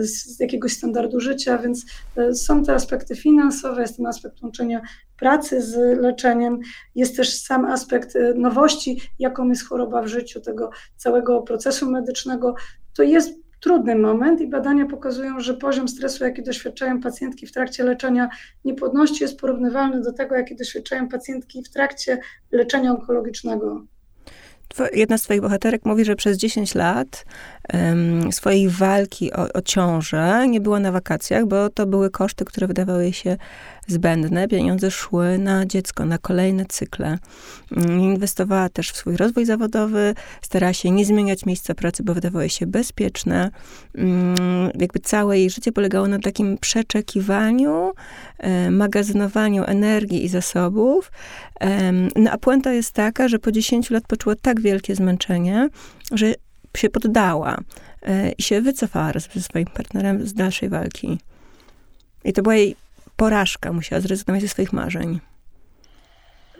z 0.00 0.40
jakiegoś 0.40 0.72
standardu 0.72 1.20
życia, 1.20 1.58
więc 1.58 1.86
e, 2.16 2.34
są 2.34 2.64
te 2.64 2.74
aspekty 2.74 3.16
finansowe, 3.16 3.82
jest 3.82 3.96
ten 3.96 4.06
aspekt 4.06 4.42
łączenia 4.42 4.80
pracy 5.18 5.62
z 5.62 6.00
leczeniem, 6.00 6.58
jest 6.94 7.16
też 7.16 7.34
sam 7.34 7.64
aspekt 7.64 8.14
nowości, 8.34 9.00
jaką 9.18 9.48
jest 9.48 9.68
choroba 9.68 10.02
w 10.02 10.06
życiu, 10.06 10.40
tego 10.40 10.70
całego 10.96 11.42
procesu 11.42 11.90
medycznego. 11.90 12.54
To 12.96 13.02
jest 13.02 13.47
trudny 13.60 13.96
moment 13.96 14.40
i 14.40 14.46
badania 14.46 14.86
pokazują, 14.86 15.40
że 15.40 15.54
poziom 15.54 15.88
stresu, 15.88 16.24
jaki 16.24 16.42
doświadczają 16.42 17.00
pacjentki 17.00 17.46
w 17.46 17.52
trakcie 17.52 17.84
leczenia 17.84 18.28
niepłodności 18.64 19.24
jest 19.24 19.40
porównywalny 19.40 20.00
do 20.00 20.12
tego, 20.12 20.34
jaki 20.34 20.56
doświadczają 20.56 21.08
pacjentki 21.08 21.62
w 21.62 21.70
trakcie 21.70 22.18
leczenia 22.52 22.90
onkologicznego. 22.90 23.82
Jedna 24.92 25.18
z 25.18 25.22
Twoich 25.22 25.40
bohaterek 25.40 25.84
mówi, 25.84 26.04
że 26.04 26.16
przez 26.16 26.38
10 26.38 26.74
lat 26.74 27.24
um, 27.72 28.32
swojej 28.32 28.68
walki 28.68 29.32
o, 29.32 29.52
o 29.52 29.62
ciążę 29.62 30.48
nie 30.48 30.60
była 30.60 30.80
na 30.80 30.92
wakacjach, 30.92 31.46
bo 31.46 31.70
to 31.70 31.86
były 31.86 32.10
koszty, 32.10 32.44
które 32.44 32.66
wydawały 32.66 33.12
się 33.12 33.36
zbędne. 33.86 34.48
Pieniądze 34.48 34.90
szły 34.90 35.38
na 35.38 35.66
dziecko, 35.66 36.04
na 36.04 36.18
kolejne 36.18 36.66
cykle. 36.66 37.18
Mm, 37.76 38.00
inwestowała 38.00 38.68
też 38.68 38.90
w 38.90 38.96
swój 38.96 39.16
rozwój 39.16 39.44
zawodowy, 39.44 40.14
starała 40.42 40.72
się 40.72 40.90
nie 40.90 41.04
zmieniać 41.04 41.46
miejsca 41.46 41.74
pracy, 41.74 42.02
bo 42.02 42.14
wydawały 42.14 42.48
się 42.48 42.66
bezpieczne. 42.66 43.50
Mm, 43.94 44.70
jakby 44.80 44.98
całe 44.98 45.38
jej 45.38 45.50
życie 45.50 45.72
polegało 45.72 46.08
na 46.08 46.18
takim 46.18 46.58
przeczekiwaniu, 46.58 47.92
e, 48.38 48.70
magazynowaniu 48.70 49.64
energii 49.64 50.24
i 50.24 50.28
zasobów. 50.28 51.12
No 52.16 52.30
a 52.30 52.38
puenta 52.38 52.72
jest 52.72 52.92
taka, 52.92 53.28
że 53.28 53.38
po 53.38 53.52
10 53.52 53.90
lat 53.90 54.04
poczuła 54.06 54.34
tak 54.42 54.57
wielkie 54.58 54.94
zmęczenie, 54.94 55.68
że 56.12 56.34
się 56.76 56.90
poddała 56.90 57.56
e, 58.02 58.32
i 58.32 58.42
się 58.42 58.60
wycofała 58.60 59.12
ze 59.34 59.40
swoim 59.40 59.66
partnerem 59.66 60.26
z 60.26 60.34
dalszej 60.34 60.68
walki. 60.68 61.18
I 62.24 62.32
to 62.32 62.42
była 62.42 62.54
jej 62.54 62.76
porażka, 63.16 63.72
musiała 63.72 64.00
zrezygnować 64.00 64.42
ze 64.42 64.48
swoich 64.48 64.72
marzeń. 64.72 65.20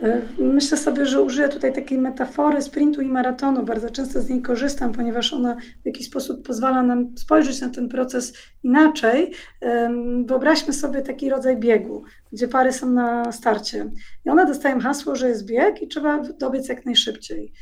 E, 0.02 0.22
myślę 0.38 0.78
sobie, 0.78 1.06
że 1.06 1.22
użyję 1.22 1.48
tutaj 1.48 1.72
takiej 1.72 1.98
metafory 1.98 2.62
sprintu 2.62 3.00
i 3.00 3.06
maratonu. 3.06 3.64
Bardzo 3.64 3.90
często 3.90 4.22
z 4.22 4.28
niej 4.28 4.42
korzystam, 4.42 4.92
ponieważ 4.92 5.32
ona 5.32 5.56
w 5.82 5.86
jakiś 5.86 6.06
sposób 6.06 6.46
pozwala 6.46 6.82
nam 6.82 7.16
spojrzeć 7.16 7.60
na 7.60 7.68
ten 7.68 7.88
proces 7.88 8.32
inaczej. 8.62 9.32
Wyobraźmy 10.26 10.72
sobie 10.72 11.02
taki 11.02 11.30
rodzaj 11.30 11.56
biegu, 11.56 12.02
gdzie 12.32 12.48
pary 12.48 12.72
są 12.72 12.90
na 12.90 13.32
starcie 13.32 13.90
i 14.26 14.30
one 14.30 14.46
dostają 14.46 14.80
hasło, 14.80 15.16
że 15.16 15.28
jest 15.28 15.46
bieg 15.46 15.82
i 15.82 15.88
trzeba 15.88 16.22
dobiec 16.22 16.68
jak 16.68 16.86
najszybciej. 16.86 17.52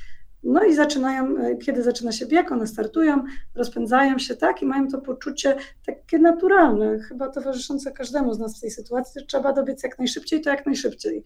No 0.46 0.64
i 0.64 0.74
zaczynają, 0.74 1.36
e, 1.36 1.56
kiedy 1.56 1.82
zaczyna 1.82 2.12
się 2.12 2.26
bieg, 2.26 2.52
one 2.52 2.66
startują, 2.66 3.24
rozpędzają 3.54 4.18
się, 4.18 4.36
tak, 4.36 4.62
i 4.62 4.66
mają 4.66 4.88
to 4.88 5.00
poczucie 5.00 5.56
takie 5.86 6.18
naturalne, 6.18 6.98
chyba 6.98 7.28
towarzyszące 7.28 7.92
każdemu 7.92 8.34
z 8.34 8.38
nas 8.38 8.58
w 8.58 8.60
tej 8.60 8.70
sytuacji, 8.70 9.20
że 9.20 9.26
trzeba 9.26 9.52
dobiec 9.52 9.82
jak 9.82 9.98
najszybciej, 9.98 10.40
to 10.40 10.50
jak 10.50 10.66
najszybciej. 10.66 11.24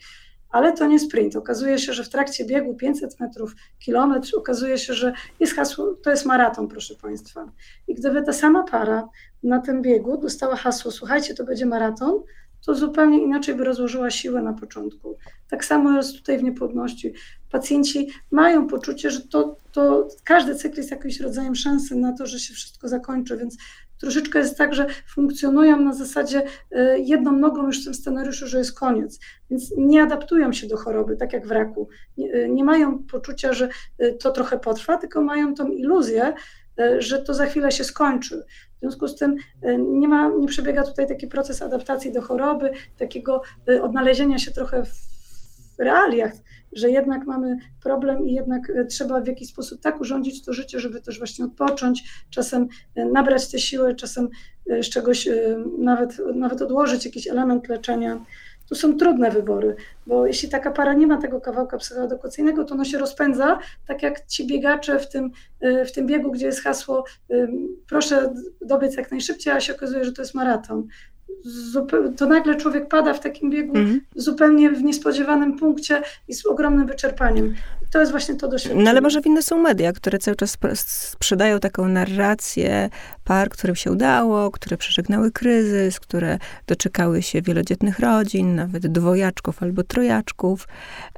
Ale 0.51 0.73
to 0.73 0.87
nie 0.87 0.99
sprint. 0.99 1.37
Okazuje 1.37 1.79
się, 1.79 1.93
że 1.93 2.05
w 2.05 2.09
trakcie 2.09 2.45
biegu 2.45 2.75
500 2.75 3.21
metrów, 3.21 3.55
kilometr, 3.79 4.31
okazuje 4.37 4.79
się, 4.79 4.95
że 4.95 5.13
jest 5.41 5.55
hasło, 5.55 5.95
to 6.03 6.11
jest 6.11 6.27
maraton, 6.27 6.69
proszę 6.69 6.95
Państwa. 6.95 7.53
I 7.89 7.95
gdyby 7.95 8.23
ta 8.23 8.33
sama 8.33 8.63
para 8.63 9.09
na 9.43 9.59
tym 9.59 9.83
biegu 9.83 10.19
dostała 10.19 10.57
hasło, 10.57 10.91
słuchajcie, 10.91 11.35
to 11.35 11.45
będzie 11.45 11.67
maraton, 11.67 12.23
to 12.67 12.75
zupełnie 12.75 13.23
inaczej 13.23 13.55
by 13.55 13.65
rozłożyła 13.65 14.11
siłę 14.11 14.43
na 14.43 14.53
początku. 14.53 15.17
Tak 15.51 15.65
samo 15.65 15.97
jest 15.97 16.17
tutaj 16.17 16.39
w 16.39 16.43
niepłodności. 16.43 17.15
Pacjenci 17.51 18.09
mają 18.31 18.67
poczucie, 18.67 19.11
że 19.11 19.21
to, 19.21 19.57
to 19.73 20.09
każdy 20.25 20.55
cykl 20.55 20.77
jest 20.77 20.91
jakimś 20.91 21.21
rodzajem 21.21 21.55
szansy 21.55 21.95
na 21.95 22.13
to, 22.13 22.27
że 22.27 22.39
się 22.39 22.55
wszystko 22.55 22.89
zakończy, 22.89 23.37
więc 23.37 23.57
troszeczkę 24.01 24.39
jest 24.39 24.59
tak, 24.59 24.75
że 24.75 24.87
funkcjonują 25.07 25.81
na 25.81 25.93
zasadzie 25.93 26.43
y, 26.43 27.01
jedną 27.01 27.33
nogą 27.33 27.67
już 27.67 27.81
w 27.81 27.85
tym 27.85 27.95
scenariuszu, 27.95 28.47
że 28.47 28.59
jest 28.59 28.79
koniec, 28.79 29.21
więc 29.51 29.73
nie 29.77 30.03
adaptują 30.03 30.53
się 30.53 30.67
do 30.67 30.77
choroby, 30.77 31.17
tak 31.17 31.33
jak 31.33 31.47
w 31.47 31.51
raku. 31.51 31.89
Nie, 32.17 32.35
y, 32.35 32.49
nie 32.51 32.65
mają 32.65 33.03
poczucia, 33.03 33.53
że 33.53 33.69
y, 34.03 34.13
to 34.21 34.31
trochę 34.31 34.59
potrwa, 34.59 34.97
tylko 34.97 35.23
mają 35.23 35.55
tą 35.55 35.69
iluzję, 35.69 36.35
że 36.99 37.23
to 37.23 37.35
za 37.35 37.47
chwilę 37.47 37.73
się 37.73 37.85
skończy. 37.85 38.45
W 38.77 38.81
związku 38.81 39.09
z 39.09 39.17
tym 39.17 39.37
e, 39.63 39.79
nie, 39.79 40.09
ma, 40.09 40.29
nie 40.29 40.49
przebiega 40.49 40.83
tutaj 40.83 41.09
taki 41.09 41.27
proces 41.27 41.63
adaptacji 41.63 42.13
do 42.13 42.23
choroby, 42.23 42.71
takiego 42.99 43.43
e, 43.69 43.83
odnalezienia 43.83 44.39
się 44.39 44.51
trochę 44.51 44.85
w 44.85 45.79
realiach, 45.79 46.33
że 46.73 46.91
jednak 46.91 47.27
mamy 47.27 47.57
problem 47.83 48.29
i 48.29 48.33
jednak 48.33 48.71
e, 48.71 48.85
trzeba 48.85 49.21
w 49.21 49.27
jakiś 49.27 49.49
sposób 49.49 49.81
tak 49.81 50.01
urządzić 50.01 50.45
to 50.45 50.53
życie, 50.53 50.81
żeby 50.81 51.01
też 51.01 51.19
właśnie 51.19 51.45
odpocząć, 51.45 52.05
czasem 52.31 52.69
nabrać 53.13 53.51
te 53.51 53.59
siły, 53.59 53.95
czasem 53.95 54.29
z 54.83 54.89
czegoś 54.89 55.29
nawet, 55.79 56.23
nawet 56.35 56.63
odłożyć 56.63 57.05
jakiś 57.05 57.29
element 57.29 57.69
leczenia 57.69 58.25
to 58.71 58.75
są 58.75 58.97
trudne 58.97 59.31
wybory, 59.31 59.77
bo 60.07 60.27
jeśli 60.27 60.49
taka 60.49 60.71
para 60.71 60.93
nie 60.93 61.07
ma 61.07 61.17
tego 61.17 61.41
kawałka 61.41 61.79
psychoedukacyjnego, 61.79 62.65
to 62.65 62.75
ono 62.75 62.85
się 62.85 62.99
rozpędza, 62.99 63.59
tak 63.87 64.03
jak 64.03 64.27
ci 64.27 64.47
biegacze 64.47 64.99
w 64.99 65.09
tym, 65.09 65.31
w 65.87 65.93
tym 65.93 66.07
biegu, 66.07 66.31
gdzie 66.31 66.47
jest 66.47 66.63
hasło 66.63 67.05
proszę 67.89 68.35
dobiec 68.61 68.97
jak 68.97 69.11
najszybciej, 69.11 69.53
a 69.53 69.61
się 69.61 69.75
okazuje, 69.75 70.05
że 70.05 70.13
to 70.13 70.23
jest 70.23 70.35
maraton. 70.35 70.87
To 72.17 72.27
nagle 72.27 72.57
człowiek 72.57 72.89
pada 72.89 73.15
w 73.15 73.21
takim 73.21 73.51
biegu 73.51 73.77
mm. 73.77 74.01
zupełnie 74.17 74.71
w 74.71 74.83
niespodziewanym 74.83 75.59
punkcie 75.59 76.03
i 76.29 76.35
z 76.35 76.47
ogromnym 76.47 76.87
wyczerpaniem 76.87 77.55
to 77.91 78.01
jest 78.01 78.11
właśnie 78.13 78.35
to 78.35 78.49
doświadczenie. 78.49 78.85
No 78.85 78.91
ale 78.91 79.01
może 79.01 79.21
winne 79.21 79.43
są 79.43 79.59
media, 79.59 79.93
które 79.93 80.19
cały 80.19 80.37
czas 80.37 80.59
sprzedają 80.77 81.61
taką 81.61 81.89
narrację 81.89 82.91
par, 83.25 83.49
którym 83.49 83.77
się 83.77 83.93
udało, 83.93 84.51
które 84.51 84.77
przeżegnały 84.77 85.31
kryzys, 85.31 86.01
które 86.01 86.39
doczekały 86.67 87.23
się 87.23 87.43
wielodzietnych 87.43 87.99
rodzin, 87.99 88.55
nawet 88.55 88.87
dwojaczków 88.87 89.63
albo 89.63 89.83
trojaczków. 89.83 90.69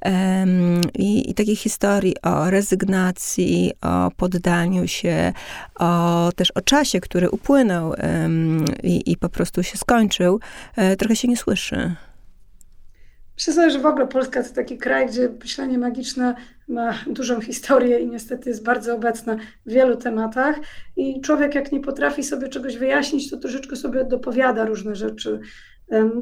Um, 0.04 0.80
i, 0.94 1.30
I 1.30 1.34
takich 1.34 1.58
historii 1.58 2.16
o 2.22 2.50
rezygnacji, 2.50 3.72
o 3.82 4.10
poddaniu 4.16 4.88
się, 4.88 5.32
o 5.74 6.30
też 6.36 6.50
o 6.50 6.60
czasie, 6.60 7.00
który 7.00 7.30
upłynął 7.30 7.88
um, 7.88 8.64
i, 8.82 9.12
i 9.12 9.16
po 9.16 9.28
prostu 9.28 9.62
się 9.62 9.78
skończył, 9.78 10.01
e, 10.76 10.96
trochę 10.96 11.16
się 11.16 11.28
nie 11.28 11.36
słyszy. 11.36 11.94
Myślę 13.48 13.70
że 13.70 13.78
w 13.78 13.86
ogóle 13.86 14.06
Polska 14.06 14.42
to 14.42 14.54
taki 14.54 14.78
kraj, 14.78 15.06
gdzie 15.06 15.28
myślenie 15.42 15.78
magiczne 15.78 16.34
ma 16.68 16.94
dużą 17.06 17.40
historię 17.40 18.00
i 18.00 18.06
niestety 18.06 18.50
jest 18.50 18.64
bardzo 18.64 18.94
obecna 18.94 19.36
w 19.66 19.72
wielu 19.72 19.96
tematach. 19.96 20.56
I 20.96 21.20
człowiek, 21.20 21.54
jak 21.54 21.72
nie 21.72 21.80
potrafi 21.80 22.24
sobie 22.24 22.48
czegoś 22.48 22.76
wyjaśnić, 22.76 23.30
to 23.30 23.36
troszeczkę 23.36 23.76
sobie 23.76 24.04
dopowiada 24.04 24.64
różne 24.64 24.96
rzeczy. 24.96 25.40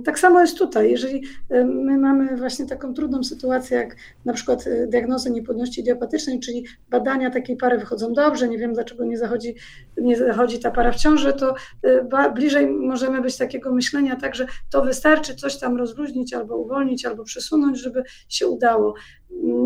Tak 0.05 0.19
samo 0.19 0.41
jest 0.41 0.59
tutaj. 0.59 0.91
Jeżeli 0.91 1.23
my 1.65 1.99
mamy 1.99 2.37
właśnie 2.37 2.67
taką 2.67 2.95
trudną 2.95 3.25
sytuację, 3.25 3.77
jak 3.77 3.97
na 4.25 4.33
przykład 4.33 4.67
e, 4.67 4.87
diagnozę 4.87 5.31
niepłodności 5.31 5.81
idiopatycznej, 5.81 6.41
czyli 6.41 6.67
badania 6.89 7.31
takiej 7.31 7.57
pary 7.57 7.79
wychodzą 7.79 8.12
dobrze, 8.12 8.49
nie 8.49 8.59
wiem 8.59 8.73
dlaczego 8.73 9.05
nie 9.05 9.19
zachodzi, 9.19 9.55
nie 9.97 10.17
zachodzi 10.17 10.59
ta 10.59 10.71
para 10.71 10.93
w 10.93 10.97
ciąży, 10.97 11.33
to 11.33 11.55
e, 11.83 12.33
bliżej 12.35 12.71
możemy 12.71 13.21
być 13.21 13.37
takiego 13.37 13.75
myślenia 13.75 14.17
tak, 14.17 14.35
że 14.35 14.47
to 14.71 14.85
wystarczy 14.85 15.35
coś 15.35 15.59
tam 15.59 15.77
rozluźnić 15.77 16.35
albo 16.35 16.57
uwolnić, 16.57 17.07
albo 17.07 17.25
przesunąć, 17.25 17.79
żeby 17.79 18.03
się 18.29 18.49
udało 18.49 18.95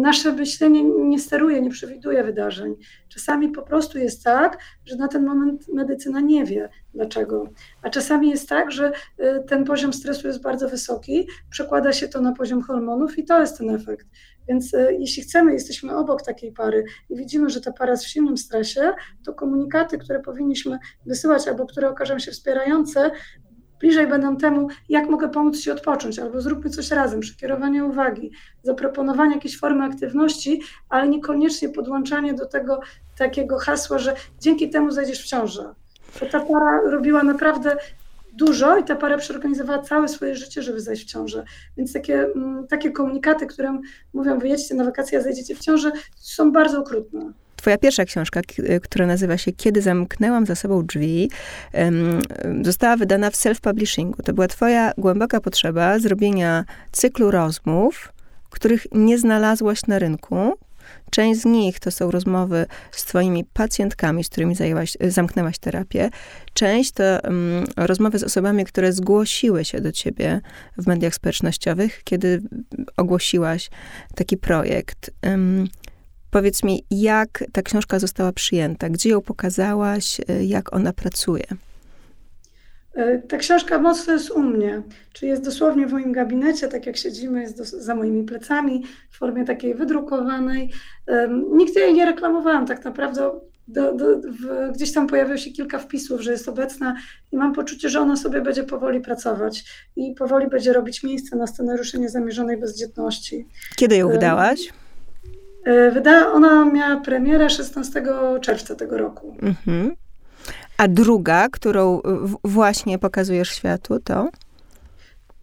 nasze 0.03 0.33
myślenie 0.33 0.85
nie 0.85 1.19
steruje, 1.19 1.61
nie 1.61 1.71
przewiduje 1.71 2.25
wydarzeń. 2.25 2.77
Czasami 3.09 3.49
po 3.49 3.63
prostu 3.63 3.99
jest 3.99 4.25
tak, 4.25 4.59
że 4.85 4.97
na 4.97 5.09
ten 5.09 5.25
moment 5.25 5.69
medycyna 5.69 6.21
nie 6.21 6.45
wie 6.45 6.69
dlaczego. 6.95 7.49
A 7.83 7.91
czasami 7.91 8.31
jest 8.31 8.49
tak, 8.49 8.73
że 8.73 8.93
y, 9.21 9.45
ten 9.49 9.65
poziom 9.65 9.93
stresu 9.93 10.27
jest 10.27 10.43
bardzo 10.43 10.69
wysoki, 10.69 11.29
przekłada 11.51 11.93
się 11.93 12.09
to 12.09 12.21
na 12.21 12.33
poziom 12.33 12.63
hormonów 12.63 13.19
i 13.19 13.25
to 13.25 13.41
jest 13.41 13.59
ten 13.59 13.71
efekt. 13.71 14.07
Więc 14.49 14.75
y, 14.75 14.97
jeśli 14.99 15.23
chcemy, 15.23 15.53
jesteśmy 15.53 15.97
obok 15.97 16.23
takiej 16.23 16.53
pary 16.53 16.85
i 17.11 17.17
widzimy, 17.17 17.51
że 17.51 17.61
ta 17.61 17.73
para 17.73 17.91
jest 17.91 18.05
w 18.05 18.09
silnym 18.09 18.37
stresie, 18.37 18.93
to 19.25 19.35
komunikaty, 19.35 19.99
które 19.99 20.21
powinniśmy 20.21 20.79
wysyłać 21.07 21.49
albo 21.49 21.67
które 21.67 21.91
okażą 21.91 22.19
się 22.19 22.33
wspierające, 22.33 23.11
bliżej 23.81 24.07
będą 24.07 24.37
temu, 24.37 24.69
jak 24.89 25.09
mogę 25.09 25.29
pomóc 25.29 25.61
Ci 25.61 25.71
odpocząć, 25.71 26.19
albo 26.19 26.41
zróbmy 26.41 26.71
coś 26.71 26.91
razem, 26.91 27.21
przekierowanie 27.21 27.85
uwagi, 27.85 28.31
zaproponowanie 28.63 29.35
jakiejś 29.35 29.59
formy 29.59 29.85
aktywności, 29.85 30.61
ale 30.89 31.09
niekoniecznie 31.09 31.69
podłączanie 31.69 32.35
do 32.35 32.47
tego 32.47 32.81
takiego 33.19 33.59
hasła, 33.59 33.99
że 33.99 34.15
dzięki 34.41 34.71
temu 34.71 34.91
zajdziesz 34.91 35.23
w 35.23 35.27
ciążę. 35.27 35.75
Bo 36.21 36.27
ta 36.27 36.41
para 36.41 36.81
robiła 36.91 37.23
naprawdę 37.23 37.77
dużo 38.33 38.79
i 38.79 38.85
ta 38.85 38.97
para 38.97 39.19
przeorganizowała 39.19 39.83
całe 39.83 40.09
swoje 40.09 40.37
życie, 40.37 40.63
żeby 40.63 40.81
zajść 40.81 41.05
w 41.05 41.11
ciążę. 41.11 41.45
Więc 41.77 41.93
takie, 41.93 42.27
mm, 42.37 42.67
takie 42.67 42.91
komunikaty, 42.91 43.47
które 43.47 43.79
mówią, 44.13 44.39
wyjedźcie 44.39 44.75
na 44.75 44.85
wakacje, 44.85 45.19
a 45.19 45.23
zajdziecie 45.23 45.55
w 45.55 45.59
ciążę, 45.59 45.93
są 46.17 46.53
bardzo 46.53 46.81
okrutne. 46.81 47.33
Twoja 47.65 47.79
pierwsza 47.79 48.05
książka, 48.05 48.41
która 48.83 49.07
nazywa 49.07 49.39
się 49.39 49.53
Kiedy 49.53 49.83
zamknęłam 49.83 50.47
za 50.47 50.55
sobą 50.55 50.87
drzwi, 50.87 51.31
została 52.63 52.97
wydana 52.97 53.31
w 53.31 53.35
self-publishingu. 53.35 54.23
To 54.25 54.33
była 54.33 54.49
twoja 54.49 54.93
głęboka 54.99 55.41
potrzeba 55.41 55.99
zrobienia 55.99 56.65
cyklu 56.93 57.31
rozmów, 57.31 58.13
których 58.51 58.87
nie 58.93 59.19
znalazłaś 59.19 59.87
na 59.87 59.99
rynku, 59.99 60.59
Część 61.11 61.41
z 61.41 61.45
nich 61.45 61.81
to 61.81 61.91
są 61.91 62.11
rozmowy 62.11 62.67
z 62.93 63.05
twoimi 63.05 63.45
pacjentkami, 63.45 64.25
z 64.25 64.29
którymi 64.29 64.55
zajęłaś, 64.55 64.97
zamknęłaś 65.01 65.59
terapię. 65.59 66.11
Część 66.55 66.93
to 66.93 67.05
rozmowy 67.77 68.19
z 68.19 68.23
osobami, 68.23 68.65
które 68.65 68.93
zgłosiły 68.93 69.65
się 69.65 69.81
do 69.81 69.93
ciebie 69.93 70.41
w 70.79 70.87
mediach 70.87 71.15
społecznościowych, 71.15 72.01
kiedy 72.05 72.43
ogłosiłaś 72.97 73.71
taki 74.15 74.37
projekt. 74.37 75.11
Um, 75.23 75.69
powiedz 76.35 76.63
mi, 76.63 76.85
jak 76.91 77.45
ta 77.53 77.63
książka 77.63 77.99
została 77.99 78.33
przyjęta? 78.33 78.89
Gdzie 78.89 79.11
ją 79.11 79.21
pokazałaś? 79.21 80.21
Jak 80.41 80.73
ona 80.73 80.93
pracuje? 80.93 81.45
E, 82.95 83.19
ta 83.19 83.37
książka 83.37 83.79
mocno 83.79 84.13
jest 84.13 84.31
u 84.31 84.43
mnie, 84.43 84.83
czyli 85.13 85.31
jest 85.31 85.45
dosłownie 85.45 85.87
w 85.87 85.93
moim 85.93 86.13
gabinecie, 86.13 86.69
tak 86.69 86.87
jak 86.87 86.97
siedzimy, 86.97 87.41
jest 87.41 87.59
do, 87.59 87.65
za 87.65 87.95
moimi 87.95 88.25
plecami, 88.25 88.85
w 89.11 89.19
formie 89.19 89.45
takiej 89.45 89.75
wydrukowanej. 89.75 90.71
Um, 91.07 91.57
nigdy 91.57 91.81
jej 91.81 91.95
nie 91.95 92.07
reklamowałam 92.07 92.67
tak 92.67 92.85
naprawdę. 92.85 93.31
Do, 93.69 93.95
do, 93.95 94.07
w, 94.19 94.73
gdzieś 94.75 94.93
tam 94.93 95.07
pojawiło 95.07 95.37
się 95.37 95.51
kilka 95.51 95.79
wpisów, 95.79 96.21
że 96.21 96.33
jest 96.33 96.49
obecna 96.49 96.97
i 97.33 97.37
mam 97.37 97.53
poczucie, 97.53 97.89
że 97.89 98.01
ona 98.01 98.17
sobie 98.17 98.41
będzie 98.41 98.65
powoli 98.65 99.01
pracować 99.01 99.65
i 99.97 100.15
powoli 100.15 100.47
będzie 100.47 100.73
robić 100.73 101.03
miejsce 101.03 101.37
na 101.37 101.47
scenariusze 101.47 101.99
niezamierzonej 101.99 102.57
bezdzietności. 102.57 103.47
Kiedy 103.77 103.97
ją 103.97 104.09
wydałaś? 104.09 104.73
E, 105.65 105.91
wyda, 105.91 106.33
ona 106.33 106.65
miała 106.65 107.01
premierę 107.01 107.51
16 107.51 108.03
czerwca 108.41 108.75
tego 108.75 108.99
roku. 108.99 109.37
Mhm. 109.43 109.95
A 110.79 110.89
druga, 110.89 111.49
którą 111.49 112.01
właśnie 112.45 112.99
pokazujesz 112.99 113.51
światu, 113.51 113.99
to? 114.05 114.29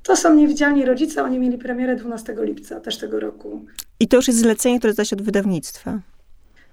To 0.03 0.15
są 0.15 0.35
Niewidzialni 0.35 0.85
Rodzice. 0.85 1.23
Oni 1.23 1.39
mieli 1.39 1.57
premierę 1.57 1.95
12 1.95 2.35
lipca 2.39 2.79
też 2.79 2.97
tego 2.97 3.19
roku. 3.19 3.65
I 3.99 4.07
to 4.07 4.17
już 4.17 4.27
jest 4.27 4.39
zlecenie, 4.39 4.79
które 4.79 4.93
zaś 4.93 5.13
od 5.13 5.21
wydawnictwa. 5.21 5.99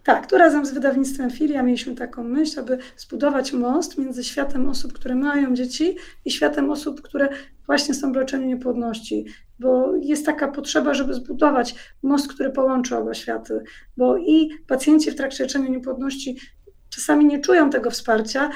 Tak, 0.04 0.26
tu 0.26 0.38
razem 0.38 0.66
z 0.66 0.70
wydawnictwem 0.70 1.30
Filia 1.30 1.62
mieliśmy 1.62 1.94
taką 1.94 2.24
myśl, 2.24 2.60
aby 2.60 2.78
zbudować 2.96 3.52
most 3.52 3.98
między 3.98 4.24
światem 4.24 4.68
osób, 4.68 4.92
które 4.92 5.14
mają 5.14 5.54
dzieci 5.54 5.96
i 6.24 6.30
światem 6.30 6.70
osób, 6.70 7.02
które 7.02 7.28
właśnie 7.66 7.94
są 7.94 8.12
w 8.12 8.16
leczeniu 8.16 8.46
niepłodności. 8.46 9.24
Bo 9.58 9.96
jest 9.96 10.26
taka 10.26 10.48
potrzeba, 10.48 10.94
żeby 10.94 11.14
zbudować 11.14 11.74
most, 12.02 12.32
który 12.32 12.50
połączy 12.50 12.96
oba 12.96 13.14
światy. 13.14 13.60
Bo 13.96 14.16
i 14.16 14.50
pacjenci 14.66 15.10
w 15.10 15.14
trakcie 15.14 15.44
leczenia 15.44 15.68
niepłodności 15.68 16.36
czasami 16.90 17.24
nie 17.24 17.38
czują 17.38 17.70
tego 17.70 17.90
wsparcia 17.90 18.50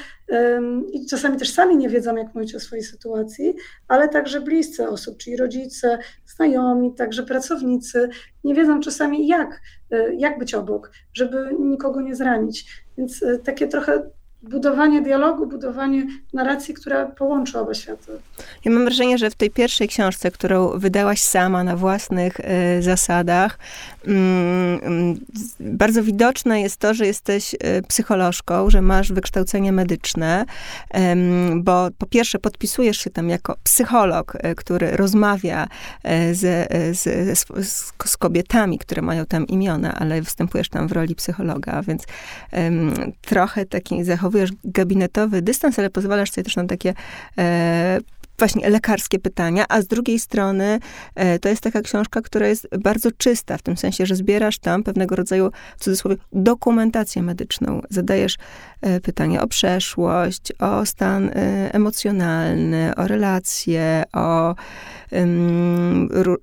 i 0.93 1.07
czasami 1.07 1.37
też 1.37 1.53
sami 1.53 1.77
nie 1.77 1.89
wiedzą, 1.89 2.17
jak 2.17 2.35
mówić 2.35 2.55
o 2.55 2.61
swojej 2.61 2.85
sytuacji, 2.85 3.55
ale 3.89 4.09
także 4.09 4.41
bliscy 4.41 4.89
osób, 4.89 5.17
czyli 5.17 5.37
rodzice, 5.37 5.99
znajomi, 6.27 6.95
także 6.95 7.23
pracownicy, 7.23 8.09
nie 8.45 8.55
wiedzą 8.55 8.81
czasami, 8.81 9.27
jak, 9.27 9.61
e, 9.91 10.15
jak 10.15 10.39
być 10.39 10.55
obok, 10.55 10.93
żeby 11.15 11.57
nikogo 11.61 12.01
nie 12.01 12.15
zranić. 12.15 12.85
Więc 12.99 13.23
e, 13.23 13.39
takie 13.39 13.69
trochę 13.69 14.11
budowanie 14.43 15.03
dialogu, 15.03 15.47
budowanie 15.47 16.07
narracji, 16.33 16.75
która 16.75 17.07
połączy 17.07 17.59
oba 17.59 17.75
światy. 17.75 18.13
Ja 18.65 18.73
mam 18.73 18.85
wrażenie, 18.85 19.19
że 19.19 19.31
w 19.31 19.35
tej 19.35 19.51
pierwszej 19.51 19.89
książce, 19.89 20.31
którą 20.31 20.79
wydałaś 20.79 21.21
sama 21.21 21.65
na 21.65 21.77
własnych 21.77 22.41
y, 22.41 22.83
zasadach, 22.83 23.59
y, 24.09 24.11
bardzo 25.61 26.03
widoczne 26.03 26.61
jest 26.61 26.77
to, 26.77 26.95
że 26.95 27.07
jesteś 27.07 27.55
y, 27.55 27.59
psycholożką, 27.89 28.71
że 28.71 28.83
masz 28.83 29.13
wykształcenie 29.13 29.73
medyczne, 29.73 30.45
bo 31.57 31.89
po 31.99 32.07
pierwsze 32.07 32.39
podpisujesz 32.39 32.99
się 32.99 33.11
tam 33.11 33.29
jako 33.29 33.57
psycholog, 33.63 34.37
który 34.57 34.91
rozmawia 34.91 35.69
z, 36.33 36.69
z, 36.99 37.39
z, 37.39 37.47
z, 38.05 38.17
kobietami, 38.17 38.79
które 38.79 39.03
mają 39.03 39.27
tam 39.27 39.47
imiona, 39.47 39.95
ale 39.95 40.23
występujesz 40.23 40.69
tam 40.69 40.89
w 40.89 40.93
roli 40.93 41.15
psychologa, 41.15 41.83
więc 41.83 42.03
trochę 43.21 43.67
taki 43.67 44.05
zachowanie 44.05 44.32
zachowujesz 44.33 44.51
gabinetowy 44.65 45.43
dystans, 45.43 45.79
ale 45.79 45.91
pozwalasz 45.91 46.31
sobie 46.31 46.45
też 46.45 46.57
na 46.57 46.67
takie 46.67 46.95
e, 47.39 47.99
właśnie 48.39 48.71
lekarskie 48.71 49.19
pytania, 49.19 49.65
a 49.69 49.83
z 49.83 49.87
drugiej 49.87 50.19
strony 50.19 50.79
e, 51.15 51.39
to 51.39 51.49
jest 51.49 51.63
taka 51.63 51.83
książka, 51.83 52.23
która 52.23 52.47
jest 52.49 52.69
bardzo 52.79 53.11
czysta, 53.13 53.59
w 53.59 53.63
tym 53.63 53.77
sensie, 53.77 54.07
że 54.07 54.17
zbierasz 54.17 54.59
tam 54.59 54.83
pewnego 54.83 55.17
rodzaju, 55.17 55.51
w 55.77 55.85
cudzysłowie, 55.85 56.17
dokumentację 56.33 57.23
medyczną. 57.23 57.83
Zadajesz 57.91 58.37
pytania 59.03 59.43
o 59.43 59.47
przeszłość, 59.47 60.53
o 60.59 60.87
stan 60.87 61.29
e, 61.29 61.33
emocjonalny, 61.75 62.93
o 62.97 63.07
relacje, 63.07 64.03
o 64.13 64.55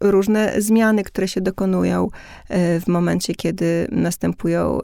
różne 0.02 0.62
zmiany, 0.62 1.04
które 1.04 1.28
się 1.28 1.41
dokonują 1.41 2.08
w 2.49 2.88
momencie, 2.88 3.36
kiedy 3.36 3.88
następują 3.91 4.80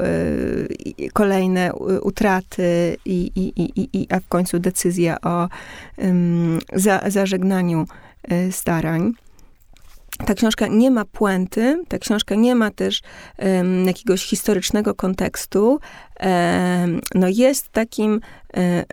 kolejne 1.14 1.74
utraty 2.02 2.98
i, 3.06 3.32
i, 3.36 3.62
i, 3.62 3.90
i 3.94 4.08
a 4.10 4.20
w 4.20 4.28
końcu 4.28 4.60
decyzja 4.60 5.22
o 5.22 5.48
za, 6.74 7.02
zażegnaniu 7.08 7.86
e, 8.24 8.52
starań. 8.52 9.14
Ta 10.26 10.34
książka 10.34 10.68
nie 10.68 10.92
ma 10.92 11.06
puenty, 11.06 11.84
ta 11.88 11.98
książka 11.98 12.36
nie 12.36 12.56
ma 12.56 12.72
też 12.72 13.02
um, 13.38 13.86
jakiegoś 13.86 14.26
historycznego 14.26 14.96
kontekstu. 14.96 15.80
Um, 16.20 17.02
no 17.16 17.28
jest 17.30 17.70
takim 17.70 18.12
um, 18.12 18.22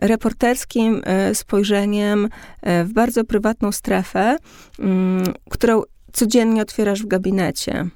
reporterskim 0.00 1.02
spojrzeniem 1.34 2.28
w 2.84 2.92
bardzo 2.92 3.24
prywatną 3.24 3.72
strefę, 3.72 4.36
mm, 4.78 5.24
którą 5.50 5.82
codziennie 6.12 6.62
otwierasz 6.62 7.02
w 7.02 7.06
gabinecie. 7.06 7.86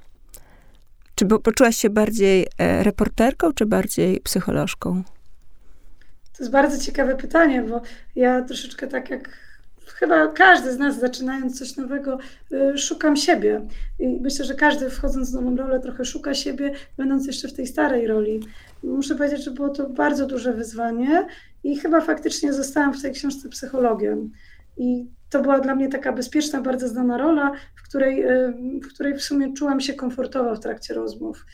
Czy 1.14 1.26
poczułaś 1.26 1.76
się 1.76 1.90
bardziej 1.90 2.46
reporterką, 2.58 3.52
czy 3.52 3.66
bardziej 3.66 4.20
psycholożką? 4.20 5.02
To 6.36 6.42
jest 6.42 6.52
bardzo 6.52 6.84
ciekawe 6.84 7.16
pytanie, 7.16 7.62
bo 7.62 7.82
ja 8.16 8.42
troszeczkę 8.42 8.86
tak 8.86 9.10
jak 9.10 9.45
chyba 9.86 10.26
każdy 10.26 10.72
z 10.72 10.78
nas, 10.78 11.00
zaczynając 11.00 11.58
coś 11.58 11.76
nowego, 11.76 12.18
y, 12.52 12.78
szukam 12.78 13.16
siebie. 13.16 13.60
I 13.98 14.08
myślę, 14.08 14.44
że 14.44 14.54
każdy 14.54 14.90
wchodząc 14.90 15.30
w 15.30 15.34
nową 15.34 15.56
rolę 15.56 15.80
trochę 15.80 16.04
szuka 16.04 16.34
siebie, 16.34 16.72
będąc 16.96 17.26
jeszcze 17.26 17.48
w 17.48 17.52
tej 17.52 17.66
starej 17.66 18.06
roli. 18.06 18.40
Muszę 18.82 19.14
powiedzieć, 19.14 19.44
że 19.44 19.50
było 19.50 19.68
to 19.68 19.88
bardzo 19.88 20.26
duże 20.26 20.52
wyzwanie 20.52 21.26
i 21.64 21.78
chyba 21.78 22.00
faktycznie 22.00 22.52
zostałam 22.52 22.94
w 22.94 23.02
tej 23.02 23.12
książce 23.12 23.48
psychologiem. 23.48 24.32
I 24.76 25.06
to 25.30 25.42
była 25.42 25.60
dla 25.60 25.74
mnie 25.74 25.88
taka 25.88 26.12
bezpieczna, 26.12 26.60
bardzo 26.60 26.88
znana 26.88 27.18
rola, 27.18 27.52
w 27.76 27.88
której, 27.88 28.24
y, 28.24 28.52
w 28.82 28.88
której 28.94 29.14
w 29.14 29.22
sumie 29.22 29.52
czułam 29.52 29.80
się 29.80 29.94
komfortowo 29.94 30.56
w 30.56 30.60
trakcie 30.60 30.94
rozmów. 30.94 31.46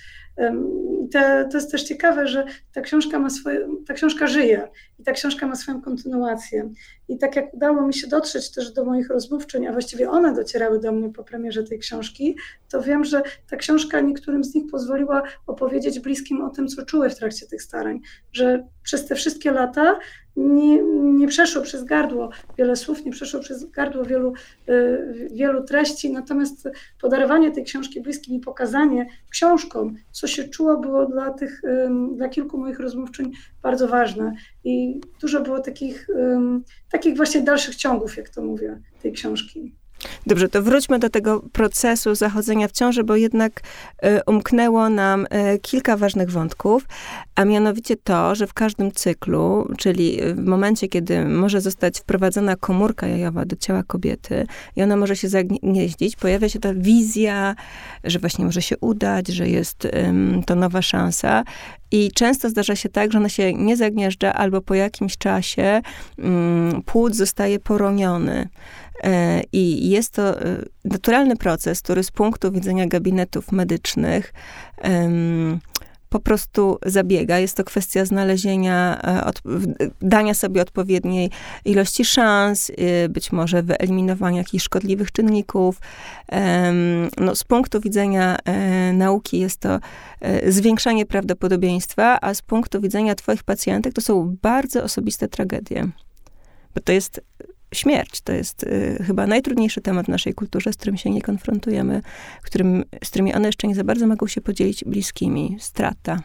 Te, 1.10 1.48
to 1.50 1.56
jest 1.56 1.70
też 1.70 1.82
ciekawe, 1.82 2.28
że 2.28 2.44
ta 2.72 2.80
książka 2.80 3.18
ma 3.18 3.30
swoje, 3.30 3.68
ta 3.86 3.94
książka 3.94 4.26
żyje 4.26 4.68
i 5.02 5.04
ta 5.04 5.12
książka 5.12 5.46
ma 5.46 5.56
swoją 5.56 5.82
kontynuację. 5.82 6.70
I 7.08 7.18
tak 7.18 7.36
jak 7.36 7.54
udało 7.54 7.86
mi 7.86 7.94
się 7.94 8.06
dotrzeć 8.06 8.50
też 8.50 8.72
do 8.72 8.84
moich 8.84 9.08
rozmówczyń, 9.08 9.66
a 9.66 9.72
właściwie 9.72 10.10
one 10.10 10.34
docierały 10.34 10.80
do 10.80 10.92
mnie 10.92 11.12
po 11.12 11.24
premierze 11.24 11.64
tej 11.64 11.78
książki, 11.78 12.36
to 12.70 12.82
wiem, 12.82 13.04
że 13.04 13.22
ta 13.50 13.56
książka 13.56 14.00
niektórym 14.00 14.44
z 14.44 14.54
nich 14.54 14.70
pozwoliła 14.70 15.22
opowiedzieć 15.46 16.00
bliskim 16.00 16.42
o 16.42 16.50
tym, 16.50 16.68
co 16.68 16.84
czuły 16.84 17.10
w 17.10 17.16
trakcie 17.16 17.46
tych 17.46 17.62
starań. 17.62 18.00
Że 18.32 18.66
przez 18.82 19.06
te 19.06 19.14
wszystkie 19.14 19.50
lata 19.50 19.98
nie, 20.36 20.82
nie 21.02 21.28
przeszło 21.28 21.62
przez 21.62 21.84
gardło 21.84 22.30
wiele 22.58 22.76
słów, 22.76 23.04
nie 23.04 23.12
przeszło 23.12 23.40
przez 23.40 23.70
gardło 23.70 24.04
wielu, 24.04 24.32
y, 24.68 25.28
wielu 25.32 25.64
treści, 25.64 26.12
natomiast 26.12 26.68
podarowanie 27.00 27.50
tej 27.50 27.64
książki 27.64 28.00
bliskim 28.00 28.34
i 28.34 28.40
pokazanie 28.40 29.06
książkom, 29.30 29.96
co 30.10 30.26
się 30.26 30.48
czuło, 30.48 30.76
było 30.76 31.06
dla 31.06 31.30
tych, 31.30 31.62
dla 32.16 32.28
kilku 32.28 32.58
moich 32.58 32.80
rozmówczyń 32.80 33.32
bardzo 33.62 33.88
ważne. 33.88 34.34
Dużo 35.20 35.40
było 35.40 35.60
takich, 35.60 36.06
takich 36.90 37.16
właśnie 37.16 37.40
dalszych 37.42 37.76
ciągów, 37.76 38.16
jak 38.16 38.28
to 38.28 38.42
mówię, 38.42 38.80
tej 39.02 39.12
książki. 39.12 39.74
Dobrze, 40.26 40.48
to 40.48 40.62
wróćmy 40.62 40.98
do 40.98 41.10
tego 41.10 41.40
procesu 41.52 42.14
zachodzenia 42.14 42.68
w 42.68 42.72
ciąży, 42.72 43.04
bo 43.04 43.16
jednak 43.16 43.60
y, 44.04 44.20
umknęło 44.26 44.88
nam 44.88 45.26
y, 45.54 45.58
kilka 45.58 45.96
ważnych 45.96 46.30
wątków, 46.30 46.86
a 47.34 47.44
mianowicie 47.44 47.96
to, 47.96 48.34
że 48.34 48.46
w 48.46 48.54
każdym 48.54 48.92
cyklu, 48.92 49.68
czyli 49.78 50.18
w 50.34 50.44
momencie, 50.44 50.88
kiedy 50.88 51.24
może 51.24 51.60
zostać 51.60 51.98
wprowadzona 51.98 52.56
komórka 52.56 53.06
jajowa 53.06 53.44
do 53.44 53.56
ciała 53.56 53.82
kobiety 53.82 54.46
i 54.76 54.82
ona 54.82 54.96
może 54.96 55.16
się 55.16 55.28
zagnieździć, 55.28 56.16
pojawia 56.16 56.48
się 56.48 56.58
ta 56.58 56.74
wizja, 56.74 57.54
że 58.04 58.18
właśnie 58.18 58.44
może 58.44 58.62
się 58.62 58.76
udać, 58.80 59.28
że 59.28 59.48
jest 59.48 59.88
to 60.46 60.54
nowa 60.54 60.82
szansa. 60.82 61.44
I 61.92 62.10
często 62.14 62.48
zdarza 62.48 62.76
się 62.76 62.88
tak, 62.88 63.12
że 63.12 63.18
ona 63.18 63.28
się 63.28 63.54
nie 63.54 63.76
zagnieżdża, 63.76 64.32
albo 64.32 64.60
po 64.60 64.74
jakimś 64.74 65.18
czasie 65.18 65.82
płód 66.86 67.16
zostaje 67.16 67.58
poroniony. 67.58 68.48
E, 69.04 69.42
I 69.52 69.90
jest 69.90 70.12
to 70.12 70.40
e, 70.40 70.56
naturalny 70.84 71.36
proces, 71.36 71.82
który 71.82 72.02
z 72.02 72.10
punktu 72.10 72.52
widzenia 72.52 72.86
gabinetów 72.86 73.52
medycznych 73.52 74.32
po 76.12 76.20
prostu 76.20 76.78
zabiega. 76.86 77.38
Jest 77.38 77.56
to 77.56 77.64
kwestia 77.64 78.04
znalezienia, 78.04 79.00
e, 79.02 79.24
od, 79.24 79.42
dania 80.00 80.34
sobie 80.34 80.62
odpowiedniej 80.62 81.30
ilości 81.64 82.04
szans, 82.04 82.70
y, 82.70 83.08
być 83.08 83.32
może 83.32 83.62
wyeliminowania 83.62 84.38
jakichś 84.38 84.64
szkodliwych 84.64 85.12
czynników. 85.12 85.80
No, 87.16 87.34
z 87.36 87.44
punktu 87.44 87.80
widzenia 87.80 88.36
e, 88.44 88.92
nauki 88.92 89.38
jest 89.38 89.60
to 89.60 89.80
e, 90.20 90.52
zwiększanie 90.52 91.06
prawdopodobieństwa, 91.06 92.18
a 92.20 92.34
z 92.34 92.42
punktu 92.42 92.80
widzenia 92.80 93.14
twoich 93.14 93.42
pacjentek 93.42 93.94
to 93.94 94.00
są 94.00 94.36
bardzo 94.42 94.82
osobiste 94.82 95.28
tragedie. 95.28 95.88
Bo 96.74 96.80
to 96.80 96.92
jest 96.92 97.20
śmierć. 97.72 98.20
To 98.20 98.32
jest 98.32 98.62
y, 98.62 99.04
chyba 99.06 99.26
najtrudniejszy 99.26 99.80
temat 99.80 100.06
w 100.06 100.08
naszej 100.08 100.34
kulturze, 100.34 100.72
z 100.72 100.76
którym 100.76 100.96
się 100.96 101.10
nie 101.10 101.22
konfrontujemy, 101.22 102.02
którym, 102.42 102.84
z 103.04 103.08
którymi 103.08 103.34
one 103.34 103.48
jeszcze 103.48 103.68
nie 103.68 103.74
za 103.74 103.84
bardzo 103.84 104.06
mogą 104.06 104.26
się 104.26 104.40
podzielić 104.40 104.84
bliskimi. 104.84 105.56
Strata. 105.60 106.22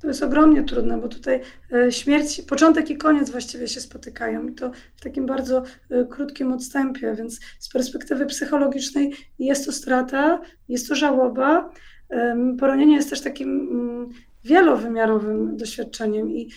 To 0.00 0.08
jest 0.08 0.22
ogromnie 0.22 0.64
trudne, 0.64 0.98
bo 0.98 1.08
tutaj 1.08 1.40
y, 1.72 1.92
śmierć, 1.92 2.42
początek 2.42 2.90
i 2.90 2.96
koniec 2.96 3.30
właściwie 3.30 3.68
się 3.68 3.80
spotykają 3.80 4.48
i 4.48 4.54
to 4.54 4.70
w 4.96 5.00
takim 5.00 5.26
bardzo 5.26 5.62
y, 5.90 6.06
krótkim 6.10 6.52
odstępie, 6.52 7.14
więc 7.14 7.40
z 7.58 7.68
perspektywy 7.68 8.26
psychologicznej 8.26 9.14
jest 9.38 9.66
to 9.66 9.72
strata, 9.72 10.40
jest 10.68 10.88
to 10.88 10.94
żałoba. 10.94 11.70
Poronienie 12.58 12.94
jest 12.94 13.10
też 13.10 13.20
takim 13.20 13.48
mm, 13.50 14.08
wielowymiarowym 14.44 15.56
doświadczeniem 15.56 16.30
i 16.30 16.50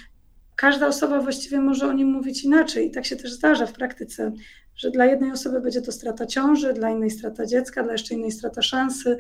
każda 0.61 0.87
osoba 0.87 1.21
właściwie 1.21 1.61
może 1.61 1.87
o 1.87 1.93
nim 1.93 2.07
mówić 2.07 2.43
inaczej. 2.43 2.87
I 2.87 2.91
tak 2.91 3.05
się 3.05 3.15
też 3.15 3.31
zdarza 3.31 3.65
w 3.65 3.73
praktyce, 3.73 4.31
że 4.75 4.91
dla 4.91 5.05
jednej 5.05 5.31
osoby 5.31 5.61
będzie 5.61 5.81
to 5.81 5.91
strata 5.91 6.25
ciąży, 6.25 6.73
dla 6.73 6.89
innej 6.89 7.11
strata 7.11 7.45
dziecka, 7.45 7.83
dla 7.83 7.91
jeszcze 7.91 8.13
innej 8.13 8.31
strata 8.31 8.61
szansy. 8.61 9.17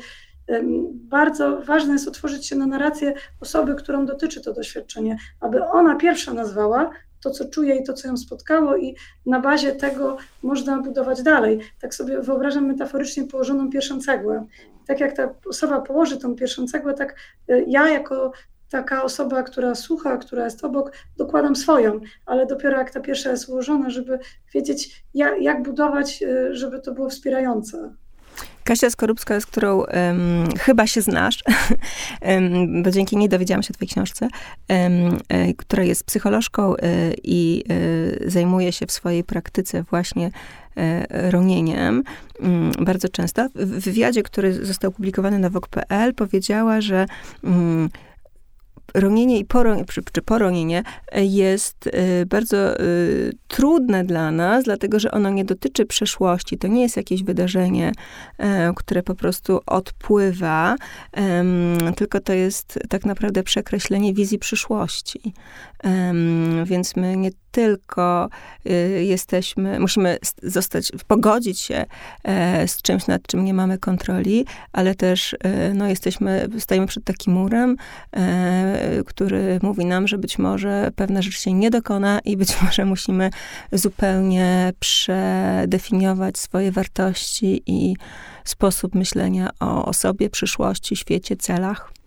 Bardzo 0.93 1.61
ważne 1.61 1.93
jest 1.93 2.07
otworzyć 2.07 2.47
się 2.47 2.55
na 2.55 2.65
narrację 2.65 3.13
osoby, 3.39 3.75
którą 3.75 4.05
dotyczy 4.05 4.41
to 4.41 4.53
doświadczenie, 4.53 5.17
aby 5.39 5.63
ona 5.63 5.95
pierwsza 5.95 6.33
nazwała 6.33 6.89
to, 7.23 7.31
co 7.31 7.45
czuje 7.45 7.75
i 7.75 7.83
to, 7.83 7.93
co 7.93 8.07
ją 8.07 8.17
spotkało, 8.17 8.77
i 8.77 8.95
na 9.25 9.39
bazie 9.39 9.71
tego 9.71 10.17
można 10.43 10.81
budować 10.81 11.23
dalej. 11.23 11.59
Tak 11.81 11.95
sobie 11.95 12.21
wyobrażam 12.21 12.65
metaforycznie 12.65 13.23
położoną 13.23 13.69
pierwszą 13.69 13.99
cegłę. 13.99 14.45
Tak 14.87 14.99
jak 14.99 15.15
ta 15.15 15.35
osoba 15.49 15.81
położy 15.81 16.17
tą 16.17 16.35
pierwszą 16.35 16.67
cegłę, 16.67 16.93
tak 16.93 17.15
e, 17.49 17.61
ja 17.61 17.89
jako 17.89 18.31
taka 18.71 19.03
osoba, 19.03 19.43
która 19.43 19.75
słucha, 19.75 20.17
która 20.17 20.45
jest 20.45 20.63
obok, 20.63 20.91
dokładam 21.17 21.55
swoją, 21.55 21.99
ale 22.25 22.45
dopiero 22.45 22.77
jak 22.77 22.91
ta 22.91 22.99
pierwsza 22.99 23.31
jest 23.31 23.49
ułożona, 23.49 23.89
żeby 23.89 24.19
wiedzieć, 24.53 25.03
jak, 25.13 25.41
jak 25.41 25.63
budować, 25.63 26.21
y, 26.21 26.55
żeby 26.55 26.79
to 26.79 26.91
było 26.91 27.09
wspierające. 27.09 27.93
Kasia 28.63 28.89
Skorupska, 28.89 29.39
z 29.39 29.45
którą 29.45 29.77
um, 29.77 29.87
chyba 30.59 30.87
się 30.87 31.01
znasz, 31.01 31.43
um, 32.21 32.83
bo 32.83 32.91
dzięki 32.91 33.17
niej 33.17 33.29
dowiedziałam 33.29 33.63
się 33.63 33.69
o 33.71 33.73
twojej 33.73 33.89
książce, 33.89 34.27
um, 34.69 35.17
która 35.57 35.83
jest 35.83 36.03
psycholożką 36.03 36.75
y, 36.75 36.79
i 37.23 37.63
zajmuje 38.25 38.71
się 38.71 38.85
w 38.85 38.91
swojej 38.91 39.23
praktyce 39.23 39.83
właśnie 39.83 40.31
ronieniem 41.09 42.03
mm, 42.39 42.71
bardzo 42.79 43.09
często. 43.09 43.47
W 43.55 43.79
wywiadzie, 43.79 44.23
który 44.23 44.65
został 44.65 44.89
opublikowany 44.89 45.39
na 45.39 45.49
Wok.pl 45.49 46.13
powiedziała, 46.13 46.81
że 46.81 47.05
mm, 47.43 47.89
ronienie 48.93 49.39
i 49.39 49.45
poro, 49.45 49.85
czy, 49.85 50.01
czy 50.11 50.21
poronienie 50.21 50.83
jest 51.15 51.87
y, 51.87 52.25
bardzo 52.25 52.79
y, 52.81 53.33
trudne 53.47 54.03
dla 54.03 54.31
nas, 54.31 54.63
dlatego 54.63 54.99
że 54.99 55.11
ono 55.11 55.29
nie 55.29 55.45
dotyczy 55.45 55.85
przeszłości. 55.85 56.57
To 56.57 56.67
nie 56.67 56.81
jest 56.81 56.97
jakieś 56.97 57.23
wydarzenie, 57.23 57.91
e, 58.37 58.73
które 58.75 59.03
po 59.03 59.15
prostu 59.15 59.59
odpływa, 59.65 60.75
tylko 61.95 62.19
to 62.19 62.33
jest 62.33 62.79
tak 62.89 63.05
naprawdę 63.05 63.43
przekreślenie 63.43 64.13
wizji 64.13 64.39
przyszłości. 64.39 65.33
Więc 66.65 66.95
my 66.95 67.17
nie 67.17 67.29
tylko 67.51 68.29
y, 68.65 69.03
jesteśmy, 69.03 69.79
musimy 69.79 70.17
zostać, 70.43 70.91
pogodzić 71.07 71.59
się 71.59 71.85
e, 72.23 72.67
z 72.67 72.81
czymś, 72.81 73.07
nad 73.07 73.27
czym 73.27 73.45
nie 73.45 73.53
mamy 73.53 73.77
kontroli, 73.77 74.45
ale 74.71 74.95
też 74.95 75.35
e, 75.39 75.73
no, 75.73 75.87
jesteśmy, 75.87 76.47
stajemy 76.59 76.87
przed 76.87 77.03
takim 77.03 77.33
murem, 77.33 77.77
e, 78.11 79.03
który 79.05 79.59
mówi 79.61 79.85
nam, 79.85 80.07
że 80.07 80.17
być 80.17 80.39
może 80.39 80.91
pewna 80.95 81.21
rzecz 81.21 81.39
się 81.39 81.53
nie 81.53 81.69
dokona 81.69 82.19
i 82.25 82.37
być 82.37 82.55
może 82.63 82.85
musimy 82.85 83.29
zupełnie 83.71 84.73
przedefiniować 84.79 86.37
swoje 86.37 86.71
wartości 86.71 87.63
i 87.65 87.95
sposób 88.43 88.95
myślenia 88.95 89.49
o, 89.59 89.85
o 89.85 89.93
sobie, 89.93 90.29
przyszłości, 90.29 90.95
świecie, 90.95 91.35
celach. 91.35 92.00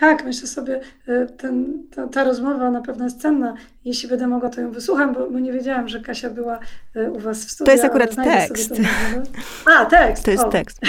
Tak, 0.00 0.24
myślę 0.24 0.48
sobie, 0.48 0.80
y, 1.08 1.26
ten, 1.36 1.86
ta, 1.94 2.06
ta, 2.06 2.24
rozmowa 2.24 2.70
na 2.70 2.80
pewno 2.80 3.04
jest 3.04 3.20
cenna. 3.20 3.54
Jeśli 3.84 4.08
będę 4.08 4.26
mogła, 4.26 4.48
to 4.48 4.60
ją 4.60 4.70
wysłucham, 4.70 5.14
bo, 5.14 5.30
bo 5.30 5.38
nie 5.38 5.52
wiedziałam, 5.52 5.88
że 5.88 6.00
Kasia 6.00 6.30
była 6.30 6.58
y, 6.96 7.10
u 7.10 7.18
Was 7.18 7.44
w 7.44 7.50
studiu. 7.50 7.66
To 7.66 7.72
jest 7.72 7.84
akurat 7.84 8.16
tekst. 8.16 8.72
A, 9.66 9.84
tekst. 9.84 10.24
To 10.24 10.30
jest 10.30 10.44
o. 10.44 10.48
tekst. 10.48 10.80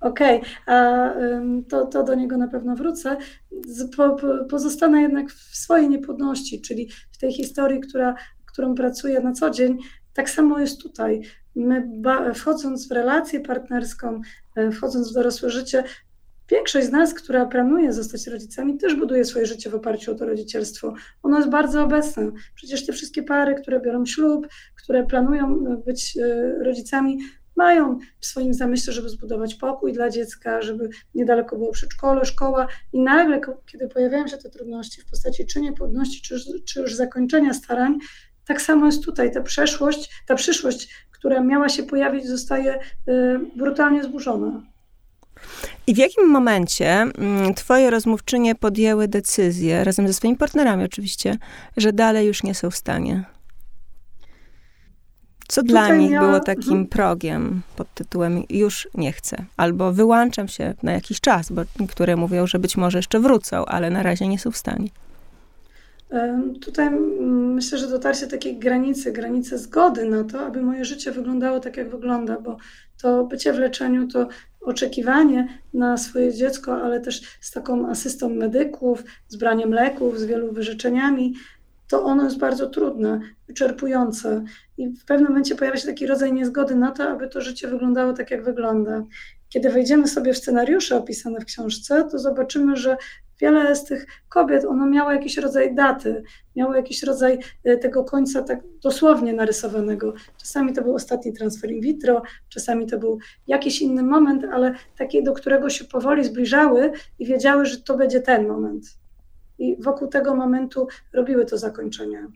Okej, 0.00 0.40
okay. 0.40 0.76
a 0.76 1.08
to, 1.68 1.86
to 1.86 2.04
do 2.04 2.14
niego 2.14 2.36
na 2.36 2.48
pewno 2.48 2.76
wrócę. 2.76 3.16
Po, 3.96 4.10
po, 4.10 4.44
pozostanę 4.50 5.02
jednak 5.02 5.30
w 5.30 5.56
swojej 5.56 5.88
niepłodności, 5.88 6.60
czyli 6.60 6.90
w 7.12 7.18
tej 7.18 7.32
historii, 7.32 7.80
która, 7.80 8.14
którą 8.46 8.74
pracuję 8.74 9.20
na 9.20 9.32
co 9.32 9.50
dzień. 9.50 9.78
Tak 10.14 10.30
samo 10.30 10.58
jest 10.58 10.82
tutaj. 10.82 11.22
My 11.54 11.88
wchodząc 12.34 12.88
w 12.88 12.92
relację 12.92 13.40
partnerską, 13.40 14.20
e, 14.56 14.70
wchodząc 14.70 15.10
w 15.10 15.14
dorosłe 15.14 15.50
życie, 15.50 15.84
Większość 16.50 16.86
z 16.86 16.90
nas, 16.90 17.14
która 17.14 17.46
planuje 17.46 17.92
zostać 17.92 18.26
rodzicami, 18.26 18.78
też 18.78 18.94
buduje 18.94 19.24
swoje 19.24 19.46
życie 19.46 19.70
w 19.70 19.74
oparciu 19.74 20.12
o 20.12 20.14
to 20.14 20.26
rodzicielstwo. 20.26 20.94
Ono 21.22 21.36
jest 21.36 21.50
bardzo 21.50 21.82
obecne. 21.82 22.32
Przecież 22.54 22.86
te 22.86 22.92
wszystkie 22.92 23.22
pary, 23.22 23.54
które 23.54 23.80
biorą 23.80 24.06
ślub, 24.06 24.46
które 24.76 25.06
planują 25.06 25.64
być 25.86 26.16
e, 26.16 26.52
rodzicami, 26.64 27.18
mają 27.56 27.98
w 28.20 28.26
swoim 28.26 28.54
zamyśle, 28.54 28.92
żeby 28.92 29.08
zbudować 29.08 29.54
pokój 29.54 29.92
dla 29.92 30.10
dziecka, 30.10 30.62
żeby 30.62 30.88
niedaleko 31.14 31.56
było 31.56 31.72
przedszkole, 31.72 32.24
szkoła 32.24 32.66
i 32.92 33.00
nagle, 33.00 33.40
kiedy 33.66 33.88
pojawiają 33.88 34.28
się 34.28 34.36
te 34.36 34.50
trudności 34.50 35.00
w 35.00 35.06
postaci 35.10 35.46
czy 35.46 35.60
niepłodności, 35.60 36.22
czy, 36.22 36.62
czy 36.64 36.80
już 36.80 36.94
zakończenia 36.94 37.54
starań, 37.54 37.98
tak 38.46 38.62
samo 38.62 38.86
jest 38.86 39.04
tutaj. 39.04 39.32
Ta 39.32 39.42
przeszłość, 39.42 40.22
ta 40.26 40.34
przyszłość, 40.34 40.94
która 41.10 41.40
miała 41.40 41.68
się 41.68 41.82
pojawić, 41.82 42.26
zostaje 42.26 42.74
e, 42.74 42.80
brutalnie 43.56 44.02
zburzona. 44.02 44.71
I 45.86 45.94
w 45.94 45.98
jakim 45.98 46.30
momencie 46.30 46.90
mm, 46.90 47.54
twoje 47.54 47.90
rozmówczynie 47.90 48.54
podjęły 48.54 49.08
decyzję, 49.08 49.84
razem 49.84 50.08
ze 50.08 50.14
swoimi 50.14 50.36
partnerami 50.36 50.84
oczywiście, 50.84 51.36
że 51.76 51.92
dalej 51.92 52.26
już 52.26 52.42
nie 52.42 52.54
są 52.54 52.70
w 52.70 52.76
stanie? 52.76 53.24
Co 55.48 55.62
dla 55.62 55.94
nich 55.94 56.10
ja... 56.10 56.20
było 56.20 56.40
takim 56.40 56.72
mhm. 56.72 56.86
progiem 56.86 57.62
pod 57.76 57.94
tytułem 57.94 58.42
już 58.50 58.88
nie 58.94 59.12
chcę, 59.12 59.44
albo 59.56 59.92
wyłączam 59.92 60.48
się 60.48 60.74
na 60.82 60.92
jakiś 60.92 61.20
czas, 61.20 61.52
bo 61.52 61.62
niektóre 61.80 62.16
mówią, 62.16 62.46
że 62.46 62.58
być 62.58 62.76
może 62.76 62.98
jeszcze 62.98 63.20
wrócą, 63.20 63.64
ale 63.64 63.90
na 63.90 64.02
razie 64.02 64.28
nie 64.28 64.38
są 64.38 64.50
w 64.50 64.56
stanie. 64.56 64.88
Tutaj 66.60 66.90
myślę, 67.20 67.78
że 67.78 67.88
dotarcie 67.88 68.26
takiej 68.26 68.58
granicy, 68.58 69.12
granicy 69.12 69.58
zgody 69.58 70.04
na 70.04 70.24
to, 70.24 70.40
aby 70.40 70.62
moje 70.62 70.84
życie 70.84 71.12
wyglądało 71.12 71.60
tak, 71.60 71.76
jak 71.76 71.90
wygląda, 71.90 72.40
bo 72.40 72.56
to 73.02 73.24
bycie 73.24 73.52
w 73.52 73.58
leczeniu 73.58 74.08
to 74.08 74.28
oczekiwanie 74.60 75.58
na 75.74 75.96
swoje 75.96 76.34
dziecko, 76.34 76.82
ale 76.82 77.00
też 77.00 77.22
z 77.40 77.50
taką 77.50 77.88
asystą 77.88 78.28
medyków, 78.28 79.04
z 79.28 79.36
braniem 79.36 79.72
leków, 79.72 80.18
z 80.18 80.24
wielu 80.24 80.52
wyrzeczeniami, 80.52 81.34
to 81.88 82.04
ono 82.04 82.24
jest 82.24 82.38
bardzo 82.38 82.66
trudne, 82.66 83.20
wyczerpujące 83.48 84.44
i 84.78 84.88
w 84.88 85.04
pewnym 85.04 85.28
momencie 85.28 85.54
pojawia 85.54 85.76
się 85.76 85.86
taki 85.86 86.06
rodzaj 86.06 86.32
niezgody 86.32 86.74
na 86.74 86.90
to, 86.90 87.04
aby 87.10 87.28
to 87.28 87.40
życie 87.40 87.68
wyglądało 87.68 88.12
tak, 88.12 88.30
jak 88.30 88.44
wygląda. 88.44 89.04
Kiedy 89.52 89.70
wejdziemy 89.70 90.08
sobie 90.08 90.32
w 90.32 90.38
scenariusze 90.38 90.96
opisane 90.96 91.40
w 91.40 91.44
książce, 91.44 92.08
to 92.10 92.18
zobaczymy, 92.18 92.76
że 92.76 92.96
wiele 93.40 93.76
z 93.76 93.84
tych 93.84 94.06
kobiet, 94.28 94.64
ono 94.64 94.86
miało 94.86 95.12
jakiś 95.12 95.36
rodzaj 95.36 95.74
daty, 95.74 96.22
miało 96.56 96.74
jakiś 96.74 97.02
rodzaj 97.02 97.38
e, 97.64 97.76
tego 97.76 98.04
końca 98.04 98.42
tak 98.42 98.60
dosłownie 98.82 99.32
narysowanego. 99.32 100.14
Czasami 100.36 100.72
to 100.72 100.82
był 100.82 100.94
ostatni 100.94 101.32
transfer 101.32 101.70
in 101.70 101.80
vitro, 101.80 102.22
czasami 102.48 102.86
to 102.86 102.98
był 102.98 103.18
jakiś 103.46 103.82
inny 103.82 104.02
moment, 104.02 104.44
ale 104.52 104.74
taki, 104.98 105.24
do 105.24 105.32
którego 105.32 105.70
się 105.70 105.84
powoli 105.84 106.24
zbliżały 106.24 106.92
i 107.18 107.26
wiedziały, 107.26 107.66
że 107.66 107.80
to 107.80 107.96
będzie 107.96 108.20
ten 108.20 108.48
moment. 108.48 108.84
I 109.58 109.76
wokół 109.82 110.08
tego 110.08 110.34
momentu 110.34 110.88
robiły 111.12 111.46
to 111.46 111.58
zakończenie. 111.58 112.26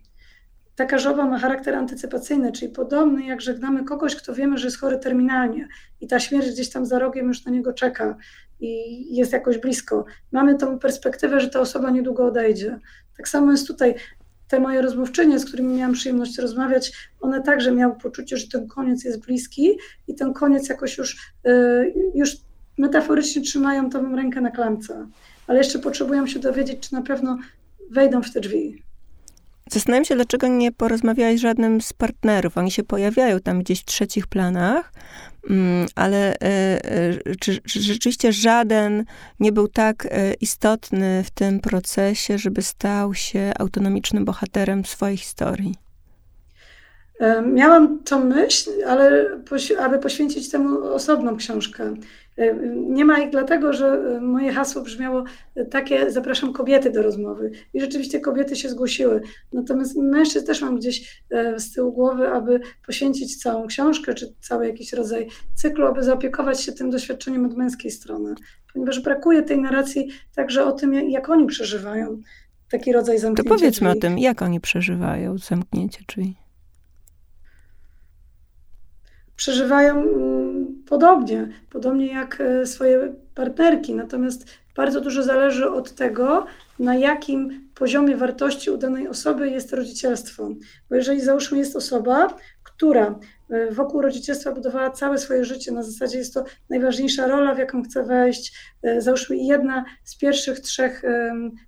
Taka 0.76 0.98
żoba 0.98 1.26
ma 1.26 1.38
charakter 1.38 1.74
antycypacyjny, 1.74 2.52
czyli 2.52 2.72
podobny 2.72 3.26
jak 3.26 3.40
żegnamy 3.40 3.84
kogoś, 3.84 4.16
kto 4.16 4.34
wiemy, 4.34 4.58
że 4.58 4.66
jest 4.66 4.80
chory 4.80 4.98
terminalnie 4.98 5.68
i 6.00 6.06
ta 6.06 6.20
śmierć 6.20 6.50
gdzieś 6.50 6.70
tam 6.70 6.86
za 6.86 6.98
rogiem 6.98 7.28
już 7.28 7.44
na 7.44 7.52
niego 7.52 7.72
czeka 7.72 8.16
i 8.60 9.16
jest 9.16 9.32
jakoś 9.32 9.58
blisko. 9.58 10.04
Mamy 10.32 10.54
tą 10.54 10.78
perspektywę, 10.78 11.40
że 11.40 11.48
ta 11.48 11.60
osoba 11.60 11.90
niedługo 11.90 12.26
odejdzie. 12.26 12.78
Tak 13.16 13.28
samo 13.28 13.52
jest 13.52 13.66
tutaj. 13.66 13.94
Te 14.48 14.60
moje 14.60 14.82
rozmówczynie, 14.82 15.38
z 15.38 15.44
którymi 15.44 15.74
miałam 15.74 15.92
przyjemność 15.92 16.38
rozmawiać, 16.38 16.92
one 17.20 17.42
także 17.42 17.72
miały 17.72 17.94
poczucie, 18.02 18.36
że 18.36 18.48
ten 18.48 18.68
koniec 18.68 19.04
jest 19.04 19.26
bliski 19.26 19.78
i 20.08 20.14
ten 20.14 20.32
koniec 20.32 20.68
jakoś 20.68 20.98
już, 20.98 21.32
y, 21.46 21.94
już 22.14 22.36
metaforycznie 22.78 23.42
trzymają 23.42 23.90
tą 23.90 24.16
rękę 24.16 24.40
na 24.40 24.50
klamce, 24.50 25.06
ale 25.46 25.58
jeszcze 25.58 25.78
potrzebują 25.78 26.26
się 26.26 26.38
dowiedzieć, 26.38 26.88
czy 26.88 26.94
na 26.94 27.02
pewno 27.02 27.38
wejdą 27.90 28.22
w 28.22 28.32
te 28.32 28.40
drzwi. 28.40 28.85
Zastanawiam 29.70 30.04
się, 30.04 30.14
dlaczego 30.14 30.48
nie 30.48 30.72
porozmawiałeś 30.72 31.38
z 31.38 31.42
żadnym 31.42 31.80
z 31.80 31.92
partnerów. 31.92 32.58
Oni 32.58 32.70
się 32.70 32.82
pojawiają 32.82 33.40
tam 33.40 33.62
gdzieś 33.62 33.80
w 33.80 33.84
trzecich 33.84 34.26
planach, 34.26 34.92
mm, 35.50 35.86
ale 35.94 36.34
e, 36.34 36.38
e, 36.40 37.36
czy, 37.40 37.60
czy 37.60 37.82
rzeczywiście 37.82 38.32
żaden 38.32 39.04
nie 39.40 39.52
był 39.52 39.68
tak 39.68 40.06
e, 40.10 40.34
istotny 40.34 41.22
w 41.24 41.30
tym 41.30 41.60
procesie, 41.60 42.38
żeby 42.38 42.62
stał 42.62 43.14
się 43.14 43.52
autonomicznym 43.58 44.24
bohaterem 44.24 44.84
swojej 44.84 45.16
historii? 45.16 45.74
Miałam 47.52 47.98
tą 48.04 48.24
myśl, 48.24 48.70
ale 48.86 49.30
aby 49.80 49.98
poświęcić 49.98 50.50
temu 50.50 50.84
osobną 50.84 51.36
książkę. 51.36 51.94
Nie 52.74 53.04
ma 53.04 53.18
ich 53.18 53.30
dlatego, 53.30 53.72
że 53.72 54.00
moje 54.20 54.52
hasło 54.52 54.82
brzmiało 54.82 55.24
takie, 55.70 56.10
zapraszam 56.10 56.52
kobiety 56.52 56.90
do 56.90 57.02
rozmowy. 57.02 57.50
I 57.74 57.80
rzeczywiście 57.80 58.20
kobiety 58.20 58.56
się 58.56 58.68
zgłosiły. 58.68 59.20
Natomiast 59.52 59.96
mężczyzn 59.96 60.46
też 60.46 60.62
mam 60.62 60.76
gdzieś 60.76 61.22
e, 61.30 61.60
z 61.60 61.72
tyłu 61.72 61.92
głowy, 61.92 62.28
aby 62.28 62.60
poświęcić 62.86 63.42
całą 63.42 63.66
książkę, 63.66 64.14
czy 64.14 64.34
cały 64.40 64.66
jakiś 64.66 64.92
rodzaj 64.92 65.28
cyklu, 65.54 65.86
aby 65.86 66.02
zaopiekować 66.02 66.60
się 66.60 66.72
tym 66.72 66.90
doświadczeniem 66.90 67.46
od 67.46 67.56
męskiej 67.56 67.90
strony. 67.90 68.34
Ponieważ 68.72 69.00
brakuje 69.00 69.42
tej 69.42 69.60
narracji 69.60 70.08
także 70.34 70.64
o 70.64 70.72
tym, 70.72 70.94
jak 70.94 71.28
oni 71.28 71.46
przeżywają 71.46 72.20
taki 72.70 72.92
rodzaj 72.92 73.18
zamknięcia 73.18 73.50
To 73.50 73.56
powiedzmy 73.56 73.88
drzwi. 73.88 73.98
o 73.98 74.02
tym, 74.02 74.18
jak 74.18 74.42
oni 74.42 74.60
przeżywają 74.60 75.38
zamknięcie 75.38 76.04
drzwi 76.08 76.36
przeżywają 79.36 80.02
mm, 80.02 80.45
podobnie, 80.88 81.48
podobnie 81.70 82.06
jak 82.06 82.40
e, 82.40 82.66
swoje 82.66 83.14
partnerki. 83.34 83.94
Natomiast 83.94 84.46
bardzo 84.76 85.00
dużo 85.00 85.22
zależy 85.22 85.70
od 85.70 85.94
tego, 85.94 86.46
na 86.78 86.94
jakim 86.94 87.68
poziomie 87.74 88.16
wartości 88.16 88.70
u 88.70 88.76
danej 88.76 89.08
osoby 89.08 89.50
jest 89.50 89.72
rodzicielstwo. 89.72 90.48
Bo 90.90 90.96
jeżeli 90.96 91.20
załóżmy 91.20 91.58
jest 91.58 91.76
osoba, 91.76 92.36
która 92.62 93.18
e, 93.50 93.70
wokół 93.70 94.02
rodzicielstwa 94.02 94.52
budowała 94.52 94.90
całe 94.90 95.18
swoje 95.18 95.44
życie, 95.44 95.72
na 95.72 95.82
zasadzie 95.82 96.18
jest 96.18 96.34
to 96.34 96.44
najważniejsza 96.70 97.26
rola, 97.26 97.54
w 97.54 97.58
jaką 97.58 97.82
chce 97.82 98.04
wejść, 98.04 98.52
e, 98.82 99.00
załóżmy 99.00 99.36
jedna 99.36 99.84
z 100.04 100.16
pierwszych 100.18 100.60
trzech 100.60 101.02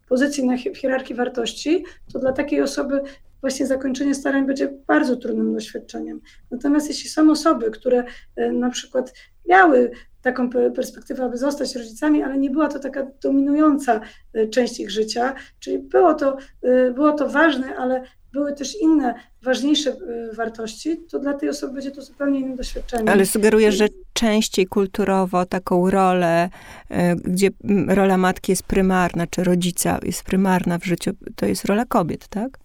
pozycji 0.08 0.46
na 0.46 0.56
hierarchii 0.56 1.16
wartości, 1.16 1.84
to 2.12 2.18
dla 2.18 2.32
takiej 2.32 2.62
osoby 2.62 3.00
właśnie 3.40 3.66
zakończenie 3.66 4.14
starań 4.14 4.46
będzie 4.46 4.68
bardzo 4.86 5.16
trudnym 5.16 5.54
doświadczeniem. 5.54 6.20
Natomiast 6.50 6.88
jeśli 6.88 7.10
są 7.10 7.30
osoby, 7.30 7.70
które 7.70 8.04
e, 8.36 8.52
na 8.52 8.70
przykład 8.70 9.14
miały 9.48 9.90
taką 10.22 10.50
perspektywę, 10.50 11.24
aby 11.24 11.36
zostać 11.36 11.76
rodzicami, 11.76 12.22
ale 12.22 12.38
nie 12.38 12.50
była 12.50 12.68
to 12.68 12.78
taka 12.78 13.06
dominująca 13.22 14.00
e, 14.32 14.46
część 14.46 14.80
ich 14.80 14.90
życia, 14.90 15.34
czyli 15.60 15.78
było 15.78 16.14
to, 16.14 16.36
e, 16.62 16.90
było 16.90 17.12
to 17.12 17.28
ważne, 17.28 17.76
ale 17.76 18.02
były 18.32 18.52
też 18.52 18.80
inne, 18.80 19.14
ważniejsze 19.42 19.96
wartości, 20.32 20.96
to 21.10 21.18
dla 21.18 21.34
tej 21.34 21.48
osoby 21.48 21.74
będzie 21.74 21.90
to 21.90 22.02
zupełnie 22.02 22.40
innym 22.40 22.56
doświadczeniem. 22.56 23.08
Ale 23.08 23.26
sugerujesz, 23.26 23.74
że 23.74 23.88
częściej 24.12 24.66
kulturowo 24.66 25.46
taką 25.46 25.90
rolę, 25.90 26.48
gdzie 27.24 27.48
rola 27.88 28.16
matki 28.16 28.52
jest 28.52 28.62
prymarna, 28.62 29.26
czy 29.26 29.44
rodzica 29.44 29.98
jest 30.02 30.22
prymarna 30.22 30.78
w 30.78 30.84
życiu, 30.84 31.10
to 31.36 31.46
jest 31.46 31.64
rola 31.64 31.84
kobiet, 31.84 32.28
tak? 32.28 32.58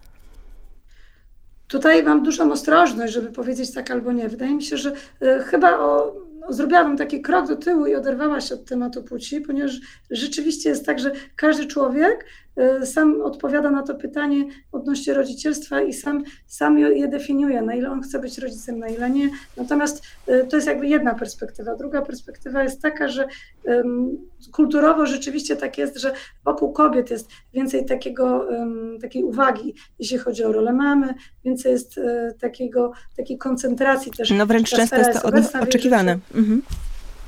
Tutaj 1.74 2.04
mam 2.04 2.24
dużą 2.24 2.52
ostrożność, 2.52 3.14
żeby 3.14 3.32
powiedzieć 3.32 3.74
tak 3.74 3.92
albo 3.92 4.12
nie. 4.12 4.30
Wydaje 4.30 4.56
mi 4.56 4.64
się, 4.64 4.78
że 4.78 4.94
e, 5.22 5.40
chyba 5.40 5.80
o, 5.80 6.16
no, 6.40 6.54
zrobiłabym 6.54 6.98
taki 6.98 7.22
krok 7.22 7.48
do 7.48 7.56
tyłu 7.56 7.86
i 7.86 7.96
oderwała 7.96 8.42
się 8.42 8.56
od 8.56 8.66
tematu 8.66 9.04
płci, 9.04 9.42
ponieważ 9.42 9.72
rzeczywiście 10.10 10.70
jest 10.70 10.86
tak, 10.86 11.00
że 11.00 11.12
każdy 11.36 11.66
człowiek 11.66 12.26
sam 12.86 13.22
odpowiada 13.22 13.72
na 13.72 13.84
to 13.84 13.96
pytanie 13.96 14.46
odnośnie 14.72 15.13
rodzicielstwa 15.13 15.82
i 15.82 15.94
sam, 15.94 16.24
sam 16.48 16.78
je 16.78 17.08
definiuje, 17.08 17.62
na 17.62 17.76
ile 17.76 17.92
on 17.92 18.02
chce 18.02 18.20
być 18.20 18.38
rodzicem, 18.38 18.80
na 18.80 18.88
ile 18.88 19.10
nie. 19.10 19.30
Natomiast 19.58 20.04
y, 20.30 20.48
to 20.50 20.56
jest 20.56 20.68
jakby 20.68 20.88
jedna 20.88 21.13
perspektywa. 21.13 21.76
Druga 21.76 22.02
perspektywa 22.02 22.63
jest 22.63 22.82
taka, 22.82 23.08
że 23.08 23.28
um, 23.63 24.18
kulturowo 24.52 25.06
rzeczywiście 25.06 25.56
tak 25.56 25.78
jest, 25.78 25.98
że 25.98 26.13
wokół 26.46 26.74
kobiet 26.74 27.12
jest 27.12 27.30
więcej 27.54 27.86
takiego, 27.86 28.48
um, 28.50 28.98
takiej 29.02 29.24
uwagi, 29.24 29.76
jeśli 30.00 30.18
chodzi 30.18 30.44
o 30.44 30.52
rolę 30.52 30.74
mamy, 30.74 31.13
więcej 31.46 31.72
jest 31.72 31.98
um, 31.98 32.06
takiego, 32.39 32.92
takiej 33.18 33.38
koncentracji 33.38 34.12
też. 34.12 34.32
No 34.32 34.46
wręcz 34.46 34.70
często 34.70 34.98
jest 34.98 35.22
to 35.22 35.28
od, 35.28 35.36
oczekiwane. 35.63 36.20
Mhm. 36.36 36.62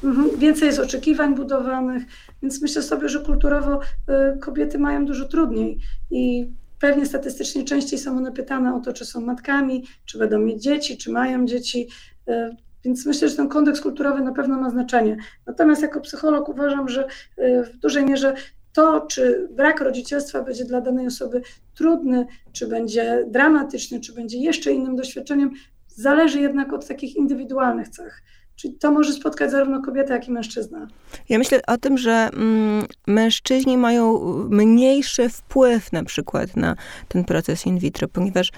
Mhm. 0.05 0.29
Więcej 0.37 0.67
jest 0.67 0.79
oczekiwań 0.79 1.35
budowanych, 1.35 2.03
więc 2.41 2.61
myślę 2.61 2.81
sobie, 2.81 3.09
że 3.09 3.19
kulturowo 3.19 3.79
y, 3.79 4.39
kobiety 4.39 4.79
mają 4.79 5.05
dużo 5.05 5.25
trudniej 5.25 5.79
i 6.11 6.51
pewnie 6.79 7.05
statystycznie 7.05 7.63
częściej 7.63 7.99
są 7.99 8.17
one 8.17 8.31
pytane 8.31 8.75
o 8.75 8.79
to, 8.79 8.93
czy 8.93 9.05
są 9.05 9.21
matkami, 9.21 9.83
czy 10.05 10.17
będą 10.17 10.39
mieć 10.39 10.63
dzieci, 10.63 10.97
czy 10.97 11.11
mają 11.11 11.45
dzieci. 11.45 11.87
Y, 12.29 12.55
więc 12.83 13.05
myślę, 13.05 13.29
że 13.29 13.35
ten 13.35 13.47
kontekst 13.47 13.83
kulturowy 13.83 14.21
na 14.21 14.31
pewno 14.31 14.57
ma 14.57 14.69
znaczenie. 14.69 15.17
Natomiast 15.45 15.81
jako 15.81 16.01
psycholog 16.01 16.49
uważam, 16.49 16.89
że 16.89 17.07
y, 17.39 17.63
w 17.63 17.77
dużej 17.77 18.05
mierze 18.05 18.33
to, 18.73 19.01
czy 19.01 19.47
brak 19.51 19.81
rodzicielstwa 19.81 20.41
będzie 20.41 20.65
dla 20.65 20.81
danej 20.81 21.07
osoby 21.07 21.41
trudny, 21.75 22.25
czy 22.51 22.67
będzie 22.67 23.25
dramatyczny, 23.27 23.99
czy 23.99 24.13
będzie 24.13 24.37
jeszcze 24.37 24.71
innym 24.71 24.95
doświadczeniem, 24.95 25.51
zależy 25.87 26.41
jednak 26.41 26.73
od 26.73 26.87
takich 26.87 27.15
indywidualnych 27.15 27.89
cech. 27.89 28.23
Czyli 28.55 28.73
to 28.73 28.91
może 28.91 29.13
spotkać 29.13 29.51
zarówno 29.51 29.81
kobietę, 29.81 30.13
jak 30.13 30.27
i 30.27 30.31
mężczyznę. 30.31 30.87
Ja 31.29 31.37
myślę 31.37 31.59
o 31.67 31.77
tym, 31.77 31.97
że 31.97 32.29
mm, 32.33 32.85
mężczyźni 33.07 33.77
mają 33.77 34.19
mniejszy 34.49 35.29
wpływ 35.29 35.91
na 35.91 36.03
przykład 36.03 36.55
na 36.55 36.75
ten 37.07 37.23
proces 37.23 37.65
in 37.65 37.79
vitro, 37.79 38.07
ponieważ 38.07 38.51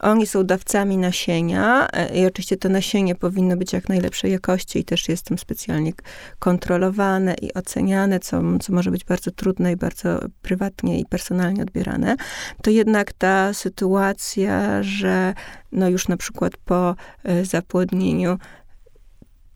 oni 0.00 0.26
są 0.26 0.44
dawcami 0.44 0.96
nasienia 0.96 1.88
e, 1.92 2.20
i 2.20 2.26
oczywiście 2.26 2.56
to 2.56 2.68
nasienie 2.68 3.14
powinno 3.14 3.56
być 3.56 3.72
jak 3.72 3.88
najlepszej 3.88 4.32
jakości 4.32 4.78
i 4.78 4.84
też 4.84 5.08
jest 5.08 5.24
tam 5.24 5.38
specjalnie 5.38 5.92
kontrolowane 6.38 7.34
i 7.42 7.54
oceniane, 7.54 8.20
co, 8.20 8.42
co 8.60 8.72
może 8.72 8.90
być 8.90 9.04
bardzo 9.04 9.30
trudne 9.30 9.72
i 9.72 9.76
bardzo 9.76 10.20
prywatnie 10.42 11.00
i 11.00 11.06
personalnie 11.06 11.62
odbierane. 11.62 12.16
To 12.62 12.70
jednak 12.70 13.12
ta 13.12 13.54
sytuacja, 13.54 14.82
że 14.82 15.34
no 15.72 15.88
już 15.88 16.08
na 16.08 16.16
przykład 16.16 16.56
po 16.56 16.94
e, 17.24 17.44
zapłodnieniu 17.44 18.38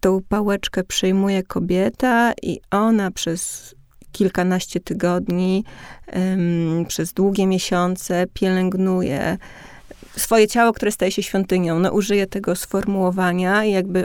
tą 0.04 0.20
pałeczkę 0.28 0.84
przejmuje 0.84 1.42
kobieta 1.42 2.32
i 2.42 2.60
ona 2.70 3.10
przez 3.10 3.74
kilkanaście 4.12 4.80
tygodni, 4.80 5.64
um, 6.12 6.84
przez 6.88 7.12
długie 7.12 7.46
miesiące 7.46 8.24
pielęgnuje 8.34 9.38
swoje 10.16 10.48
ciało, 10.48 10.72
które 10.72 10.90
staje 10.92 11.12
się 11.12 11.22
świątynią. 11.22 11.78
No, 11.78 11.92
użyje 11.92 12.26
tego 12.26 12.56
sformułowania 12.56 13.64
i 13.64 13.72
jakby 13.72 14.04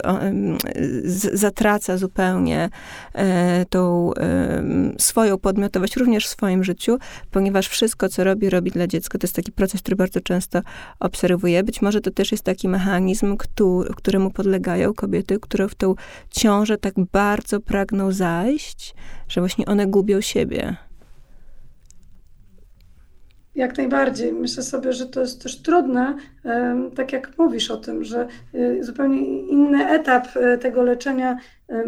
z, 1.03 1.39
zatraca 1.39 1.97
zupełnie 1.97 2.69
e, 3.13 3.65
tą 3.65 4.13
e, 4.13 4.63
swoją 4.97 5.37
podmiotowość 5.37 5.95
również 5.95 6.25
w 6.25 6.29
swoim 6.29 6.63
życiu, 6.63 6.97
ponieważ 7.31 7.67
wszystko, 7.67 8.09
co 8.09 8.23
robi, 8.23 8.49
robi 8.49 8.71
dla 8.71 8.87
dziecka. 8.87 9.17
To 9.17 9.25
jest 9.25 9.35
taki 9.35 9.51
proces, 9.51 9.81
który 9.81 9.95
bardzo 9.95 10.21
często 10.21 10.61
obserwuję. 10.99 11.63
Być 11.63 11.81
może 11.81 12.01
to 12.01 12.11
też 12.11 12.31
jest 12.31 12.43
taki 12.43 12.69
mechanizm, 12.69 13.37
któremu 13.95 14.31
podlegają 14.31 14.93
kobiety, 14.93 15.39
które 15.39 15.69
w 15.69 15.75
tą 15.75 15.95
ciążę 16.29 16.77
tak 16.77 16.93
bardzo 17.11 17.59
pragną 17.59 18.11
zajść, 18.11 18.95
że 19.27 19.41
właśnie 19.41 19.65
one 19.65 19.87
gubią 19.87 20.21
siebie. 20.21 20.88
Jak 23.59 23.77
najbardziej. 23.77 24.33
Myślę 24.33 24.63
sobie, 24.63 24.93
że 24.93 25.05
to 25.05 25.21
jest 25.21 25.43
też 25.43 25.61
trudne, 25.61 26.15
tak 26.95 27.13
jak 27.13 27.37
mówisz 27.37 27.71
o 27.71 27.77
tym, 27.77 28.03
że 28.03 28.27
y, 28.55 28.83
zupełnie 28.83 29.21
inny 29.41 29.89
etap 29.89 30.27
e, 30.35 30.57
tego 30.57 30.83
leczenia, 30.83 31.37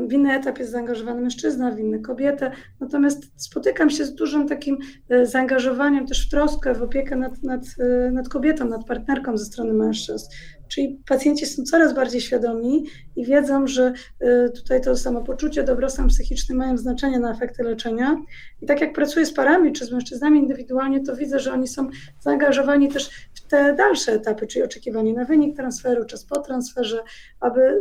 w 0.08 0.14
inny 0.14 0.34
etap 0.34 0.60
jest 0.60 0.72
zaangażowany 0.72 1.22
mężczyzna, 1.22 1.72
w 1.72 1.80
inny 1.80 2.00
kobietę. 2.00 2.52
Natomiast 2.80 3.44
spotykam 3.44 3.90
się 3.90 4.06
z 4.06 4.16
dużym 4.16 4.48
takim 4.48 4.78
e, 5.10 5.26
zaangażowaniem 5.26 6.08
też 6.08 6.28
w 6.28 6.30
troskę, 6.30 6.74
w 6.74 6.82
opiekę 6.82 7.16
nad, 7.16 7.44
nad, 7.44 7.62
e, 7.80 8.12
nad 8.12 8.30
kobietą, 8.30 8.66
nad 8.66 8.86
partnerką 8.86 9.38
ze 9.38 9.46
strony 9.46 9.74
mężczyzn. 9.74 10.28
Czyli 10.72 11.02
pacjenci 11.08 11.46
są 11.46 11.64
coraz 11.64 11.96
bardziej 11.96 12.22
świadomi 12.22 12.86
i 13.16 13.26
wiedzą, 13.26 13.68
że 13.68 13.94
y, 14.24 14.52
tutaj 14.56 14.82
to 14.82 14.98
samopoczucie, 14.98 15.64
dobrostan 15.64 16.08
psychiczny 16.08 16.56
mają 16.56 16.78
znaczenie 16.78 17.20
na 17.20 17.32
efekty 17.32 17.64
leczenia. 17.64 18.22
I 18.62 18.66
tak 18.66 18.82
jak 18.82 18.94
pracuję 18.94 19.26
z 19.26 19.34
parami 19.34 19.74
czy 19.74 19.86
z 19.86 19.92
mężczyznami 19.92 20.40
indywidualnie, 20.40 21.04
to 21.04 21.16
widzę, 21.16 21.40
że 21.40 21.54
oni 21.54 21.68
są 21.68 21.88
zaangażowani 22.20 22.90
też 22.90 23.10
te 23.52 23.74
dalsze 23.74 24.14
etapy, 24.14 24.48
czyli 24.48 24.64
oczekiwanie 24.64 25.14
na 25.14 25.26
wynik 25.26 25.56
transferu, 25.56 26.06
czas 26.06 26.26
po 26.26 26.40
transferze, 26.40 27.04
aby 27.40 27.80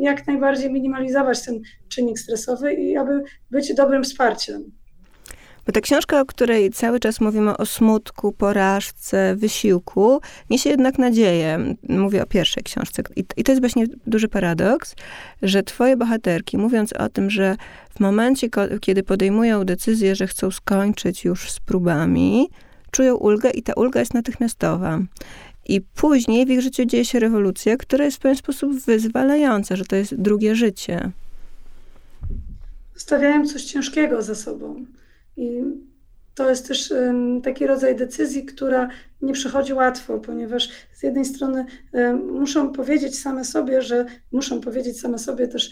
jak 0.00 0.26
najbardziej 0.26 0.72
minimalizować 0.72 1.44
ten 1.44 1.60
czynnik 1.88 2.18
stresowy 2.18 2.72
i 2.72 2.96
aby 2.96 3.22
być 3.50 3.74
dobrym 3.74 4.04
wsparciem. 4.04 4.72
Bo 5.66 5.72
ta 5.72 5.80
książka, 5.80 6.20
o 6.20 6.24
której 6.24 6.70
cały 6.70 7.00
czas 7.00 7.20
mówimy 7.20 7.56
o 7.56 7.66
smutku, 7.66 8.32
porażce, 8.32 9.36
wysiłku, 9.36 10.20
niesie 10.50 10.70
jednak 10.70 10.98
nadzieję. 10.98 11.74
Mówię 11.88 12.22
o 12.22 12.26
pierwszej 12.26 12.62
książce. 12.62 13.02
I, 13.36 13.44
to 13.44 13.52
jest 13.52 13.62
właśnie 13.62 13.86
duży 14.06 14.28
paradoks, 14.28 14.94
że 15.42 15.62
twoje 15.62 15.96
bohaterki, 15.96 16.58
mówiąc 16.58 16.92
o 16.92 17.08
tym, 17.08 17.30
że 17.30 17.56
w 17.90 18.00
momencie, 18.00 18.48
kiedy 18.80 19.02
podejmują 19.02 19.64
decyzję, 19.64 20.14
że 20.14 20.26
chcą 20.26 20.50
skończyć 20.50 21.24
już 21.24 21.50
z 21.50 21.60
próbami, 21.60 22.48
czują 22.96 23.16
ulgę 23.16 23.50
i 23.50 23.62
ta 23.62 23.72
ulga 23.72 24.00
jest 24.00 24.14
natychmiastowa. 24.14 25.00
I 25.68 25.80
później 25.80 26.46
w 26.46 26.50
ich 26.50 26.60
życiu 26.60 26.84
dzieje 26.84 27.04
się 27.04 27.18
rewolucja, 27.18 27.76
która 27.76 28.04
jest 28.04 28.16
w 28.16 28.20
pewien 28.20 28.36
sposób 28.36 28.72
wyzwalająca, 28.72 29.76
że 29.76 29.84
to 29.84 29.96
jest 29.96 30.14
drugie 30.14 30.54
życie. 30.54 31.10
Stawiają 32.94 33.46
coś 33.46 33.64
ciężkiego 33.64 34.22
za 34.22 34.34
sobą. 34.34 34.84
I 35.36 35.62
to 36.34 36.50
jest 36.50 36.68
też 36.68 36.94
taki 37.42 37.66
rodzaj 37.66 37.96
decyzji, 37.96 38.44
która 38.44 38.88
nie 39.22 39.32
przychodzi 39.32 39.72
łatwo, 39.72 40.18
ponieważ 40.18 40.68
z 40.94 41.02
jednej 41.02 41.24
strony 41.24 41.66
muszą 42.32 42.72
powiedzieć 42.72 43.18
same 43.18 43.44
sobie, 43.44 43.82
że 43.82 44.06
muszą 44.32 44.60
powiedzieć 44.60 45.00
same 45.00 45.18
sobie 45.18 45.48
też 45.48 45.70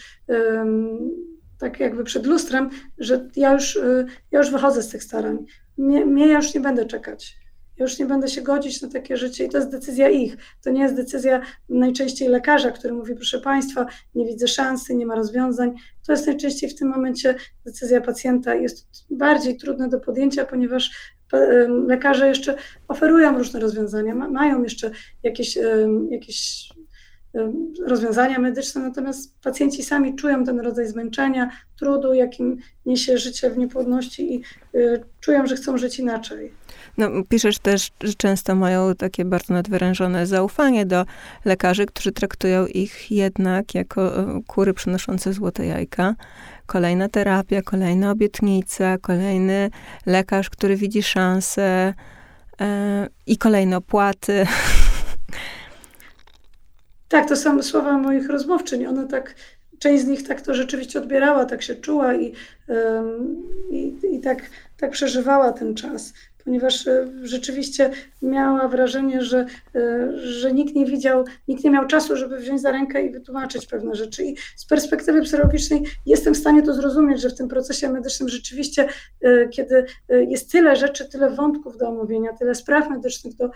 tak 1.59 1.81
jakby 1.81 2.05
przed 2.05 2.27
lustrem, 2.27 2.71
że 2.99 3.29
ja 3.37 3.53
już, 3.53 3.77
y, 3.77 4.07
ja 4.31 4.39
już 4.39 4.51
wychodzę 4.51 4.83
z 4.83 4.89
tych 4.89 5.05
starań. 5.05 5.39
Mnie, 5.79 6.29
ja 6.29 6.37
już 6.37 6.55
nie 6.55 6.61
będę 6.61 6.87
czekać. 6.87 7.37
Ja 7.77 7.85
już 7.85 7.99
nie 7.99 8.07
będę 8.07 8.29
się 8.29 8.43
godzić 8.43 8.83
na 8.83 8.89
takie 8.89 9.17
życie 9.17 9.45
i 9.45 9.49
to 9.49 9.59
jest 9.59 9.71
decyzja 9.71 10.09
ich. 10.09 10.37
To 10.65 10.71
nie 10.71 10.83
jest 10.83 10.95
decyzja 10.95 11.41
najczęściej 11.69 12.29
lekarza, 12.29 12.71
który 12.71 12.95
mówi, 12.95 13.15
proszę 13.15 13.41
Państwa, 13.41 13.87
nie 14.15 14.27
widzę 14.27 14.49
szansy, 14.49 14.95
nie 14.95 15.07
ma 15.07 15.15
rozwiązań. 15.15 15.75
To 16.07 16.13
jest 16.13 16.27
najczęściej 16.27 16.71
w 16.71 16.75
tym 16.75 16.89
momencie 16.89 17.35
decyzja 17.65 18.01
pacjenta. 18.01 18.55
Jest 18.55 18.87
bardziej 19.11 19.57
trudne 19.57 19.89
do 19.89 20.01
podjęcia, 20.01 20.45
ponieważ 20.45 21.15
lekarze 21.87 22.29
jeszcze 22.29 22.57
oferują 22.89 23.39
różne 23.39 23.61
rozwiązania, 23.61 24.15
mają 24.15 24.63
jeszcze 24.63 24.91
jakieś, 25.23 25.59
jakieś 26.11 26.69
rozwiązania 27.87 28.39
medyczne, 28.39 28.81
natomiast 28.81 29.41
pacjenci 29.43 29.83
sami 29.83 30.17
czują 30.17 30.45
ten 30.45 30.61
rodzaj 30.61 30.87
zmęczenia, 30.87 31.51
trudu, 31.79 32.15
jakim 32.15 32.57
niesie 32.87 33.19
życie 33.19 33.51
w 33.51 33.59
niepłodności 33.59 34.35
i 34.35 34.43
y, 34.79 35.05
czują, 35.21 35.47
że 35.47 35.57
chcą 35.57 35.79
żyć 35.79 35.99
inaczej. 35.99 36.53
No, 36.99 37.11
piszesz 37.29 37.59
też, 37.59 37.91
że 38.01 38.15
często 38.15 38.55
mają 38.55 38.95
takie 38.95 39.25
bardzo 39.25 39.55
nadwyrężone 39.55 40.27
zaufanie 40.27 40.87
do 40.87 41.05
lekarzy, 41.45 41.87
którzy 41.87 42.13
traktują 42.13 42.67
ich 42.67 43.11
jednak 43.11 43.75
jako 43.75 44.19
e, 44.19 44.41
kury 44.47 44.75
przynoszące 44.75 45.33
złote 45.33 45.67
jajka. 45.67 46.15
Kolejna 46.67 47.09
terapia, 47.09 47.63
kolejna 47.63 48.11
obietnica, 48.11 48.99
kolejny 48.99 49.71
lekarz, 50.07 50.51
który 50.51 50.77
widzi 50.77 51.03
szansę 51.03 51.95
e, 52.61 53.09
i 53.27 53.39
kolejne 53.39 53.77
opłaty. 53.77 54.47
Tak, 57.09 57.29
to 57.29 57.37
są 57.37 57.63
słowa 57.63 57.99
moich 57.99 58.29
rozmówczyń. 58.29 58.87
One 58.87 59.09
tak, 59.09 59.35
część 59.79 60.05
z 60.05 60.07
nich 60.07 60.29
tak 60.29 60.41
to 60.41 60.55
rzeczywiście 60.55 60.99
odbierała, 60.99 61.45
tak 61.45 61.63
się 61.63 61.75
czuła 61.75 62.15
i, 62.15 62.33
i, 63.71 63.97
i 64.13 64.21
tak, 64.21 64.51
tak 64.77 64.91
przeżywała 64.91 65.53
ten 65.53 65.75
czas 65.75 66.13
ponieważ 66.45 66.87
e, 66.87 67.09
rzeczywiście 67.23 67.91
miała 68.23 68.69
wrażenie, 68.69 69.23
że, 69.23 69.47
e, 69.75 70.11
że 70.17 70.53
nikt 70.53 70.75
nie 70.75 70.87
widział, 70.87 71.25
nikt 71.49 71.65
nie 71.65 71.71
miał 71.71 71.87
czasu, 71.87 72.17
żeby 72.17 72.39
wziąć 72.39 72.61
za 72.61 72.73
rękę 72.73 73.03
i 73.03 73.11
wytłumaczyć 73.11 73.67
pewne 73.67 73.95
rzeczy. 73.95 74.25
I 74.25 74.37
z 74.57 74.67
perspektywy 74.67 75.23
psychologicznej 75.23 75.83
jestem 76.07 76.35
w 76.35 76.37
stanie 76.37 76.63
to 76.63 76.75
zrozumieć, 76.75 77.21
że 77.21 77.31
w 77.31 77.35
tym 77.35 77.49
procesie 77.49 77.89
medycznym 77.89 78.29
rzeczywiście, 78.29 78.89
e, 79.21 79.49
kiedy 79.49 79.85
jest 80.09 80.53
tyle 80.53 80.77
rzeczy, 80.77 81.09
tyle 81.09 81.31
wątków 81.31 81.77
do 81.77 81.89
omówienia, 81.89 82.33
tyle 82.33 82.55
spraw 82.55 82.91
medycznych 82.91 83.35
do, 83.35 83.51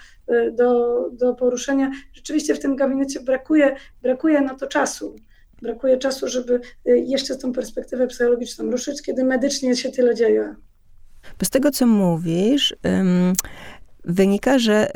do, 0.52 1.10
do 1.12 1.34
poruszenia, 1.34 1.90
rzeczywiście 2.12 2.54
w 2.54 2.60
tym 2.60 2.76
gabinecie 2.76 3.20
brakuje, 3.20 3.76
brakuje 4.02 4.40
na 4.40 4.54
to 4.54 4.66
czasu. 4.66 5.16
Brakuje 5.62 5.98
czasu, 5.98 6.28
żeby 6.28 6.60
jeszcze 6.84 7.36
tą 7.36 7.52
perspektywę 7.52 8.06
psychologiczną 8.06 8.70
ruszyć, 8.70 9.02
kiedy 9.02 9.24
medycznie 9.24 9.76
się 9.76 9.90
tyle 9.90 10.14
dzieje. 10.14 10.54
Bo 11.38 11.46
z 11.46 11.50
tego, 11.50 11.70
co 11.70 11.86
mówisz, 11.86 12.74
um, 12.84 13.32
wynika, 14.04 14.58
że 14.58 14.90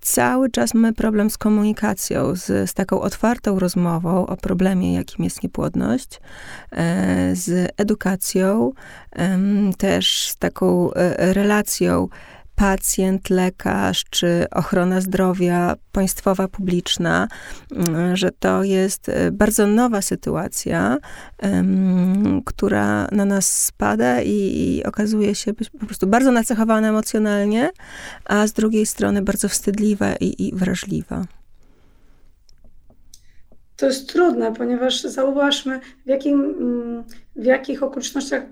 cały 0.00 0.50
czas 0.50 0.74
mamy 0.74 0.92
problem 0.92 1.30
z 1.30 1.38
komunikacją, 1.38 2.34
z, 2.34 2.70
z 2.70 2.74
taką 2.74 3.00
otwartą 3.00 3.58
rozmową 3.58 4.26
o 4.26 4.36
problemie, 4.36 4.94
jakim 4.94 5.24
jest 5.24 5.42
niepłodność, 5.42 6.20
e, 6.72 7.36
z 7.36 7.72
edukacją, 7.76 8.72
też 9.78 10.28
z 10.28 10.36
taką 10.36 10.92
e, 10.92 11.32
relacją 11.32 12.08
pacjent, 12.56 13.30
lekarz 13.30 14.04
czy 14.10 14.46
ochrona 14.50 15.00
zdrowia 15.00 15.76
państwowa, 15.92 16.48
publiczna, 16.48 17.28
mm, 17.72 18.16
że 18.16 18.30
to 18.38 18.64
jest 18.64 19.08
e, 19.08 19.32
bardzo 19.32 19.66
nowa 19.66 20.02
sytuacja, 20.02 20.98
która 22.44 23.08
na 23.12 23.24
nas 23.24 23.64
spada 23.64 24.22
i, 24.22 24.82
okazuje 24.86 25.34
się 25.34 25.52
być 25.52 25.70
po 25.70 25.86
prostu 25.86 26.06
bardzo 26.06 26.32
nacechowana 26.32 26.88
emocjonalnie, 26.88 27.70
a 28.24 28.46
z 28.46 28.52
drugiej 28.52 28.86
strony 28.86 29.22
bardzo 29.22 29.48
wstydliwa 29.48 30.16
i, 30.16 30.46
i 30.46 30.54
wrażliwa. 30.54 31.24
To 33.76 33.86
jest 33.86 34.08
trudne, 34.12 34.54
ponieważ 34.54 35.02
zauważmy, 35.02 35.80
w, 36.04 36.08
jakim, 36.08 36.40
mm, 36.40 37.04
w 37.36 37.44
jakich 37.44 37.82
okolicznościach 37.82 38.42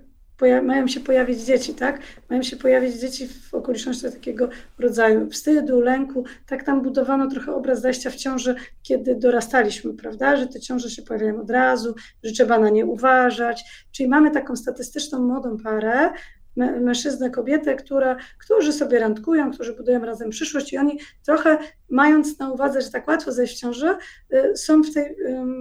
mają 0.62 0.88
się 0.88 1.00
pojawić 1.00 1.40
dzieci, 1.40 1.74
tak? 1.74 2.00
Mają 2.30 2.42
się 2.42 2.56
pojawić 2.56 2.94
dzieci 2.94 3.28
w 3.28 3.54
okolicznościach 3.54 4.12
takiego 4.12 4.48
rodzaju 4.78 5.30
wstydu, 5.30 5.80
lęku. 5.80 6.24
Tak 6.46 6.62
tam 6.62 6.82
budowano 6.82 7.30
trochę 7.30 7.54
obraz 7.54 7.80
zajścia 7.80 8.10
w 8.10 8.16
ciąży, 8.16 8.54
kiedy 8.82 9.14
dorastaliśmy, 9.14 9.94
prawda? 9.94 10.36
Że 10.36 10.46
te 10.46 10.60
ciąże 10.60 10.90
się 10.90 11.02
pojawiają 11.02 11.40
od 11.40 11.50
razu, 11.50 11.94
że 12.22 12.32
trzeba 12.32 12.58
na 12.58 12.70
nie 12.70 12.86
uważać. 12.86 13.64
Czyli 13.92 14.08
mamy 14.08 14.30
taką 14.30 14.56
statystyczną 14.56 15.22
młodą 15.22 15.56
parę, 15.64 16.10
mężczyznę, 16.56 17.30
kobietę, 17.30 17.74
która, 17.74 18.16
którzy 18.38 18.72
sobie 18.72 18.98
randkują, 18.98 19.50
którzy 19.52 19.72
budują 19.72 20.04
razem 20.04 20.30
przyszłość 20.30 20.72
i 20.72 20.78
oni 20.78 20.98
trochę 21.24 21.58
mając 21.90 22.38
na 22.38 22.52
uwadze, 22.52 22.82
że 22.82 22.90
tak 22.90 23.08
łatwo 23.08 23.32
zejść 23.32 23.56
w 23.56 23.60
ciążę, 23.60 23.98
y, 24.32 24.56
są 24.56 24.82
w, 24.82 24.94
tej, 24.94 25.16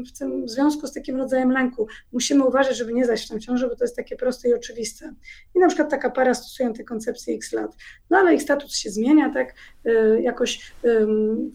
w 0.08 0.18
tym 0.20 0.50
związku 0.50 0.88
z 0.88 0.94
takim 0.94 1.16
rodzajem 1.16 1.52
lęku. 1.52 1.88
Musimy 2.12 2.46
uważać, 2.46 2.78
żeby 2.78 2.94
nie 2.94 3.06
zajść 3.06 3.26
w 3.26 3.30
tę 3.34 3.40
ciążę, 3.40 3.70
bo 3.70 3.76
to 3.76 3.84
jest 3.84 3.96
takie 3.96 4.16
proste 4.16 4.50
i 4.50 4.54
oczywiste. 4.54 5.14
I 5.56 5.60
na 5.60 5.68
przykład 5.68 5.90
taka 5.90 6.10
para 6.10 6.34
stosuje 6.34 6.74
te 6.74 6.84
koncepcje 6.84 7.36
x 7.36 7.54
lat. 7.54 7.76
No 8.10 8.18
ale 8.18 8.36
ich 8.36 8.42
status 8.42 8.76
się 8.76 8.90
zmienia, 8.90 9.34
tak? 9.34 9.54
Y, 9.86 10.22
jakoś 10.22 10.74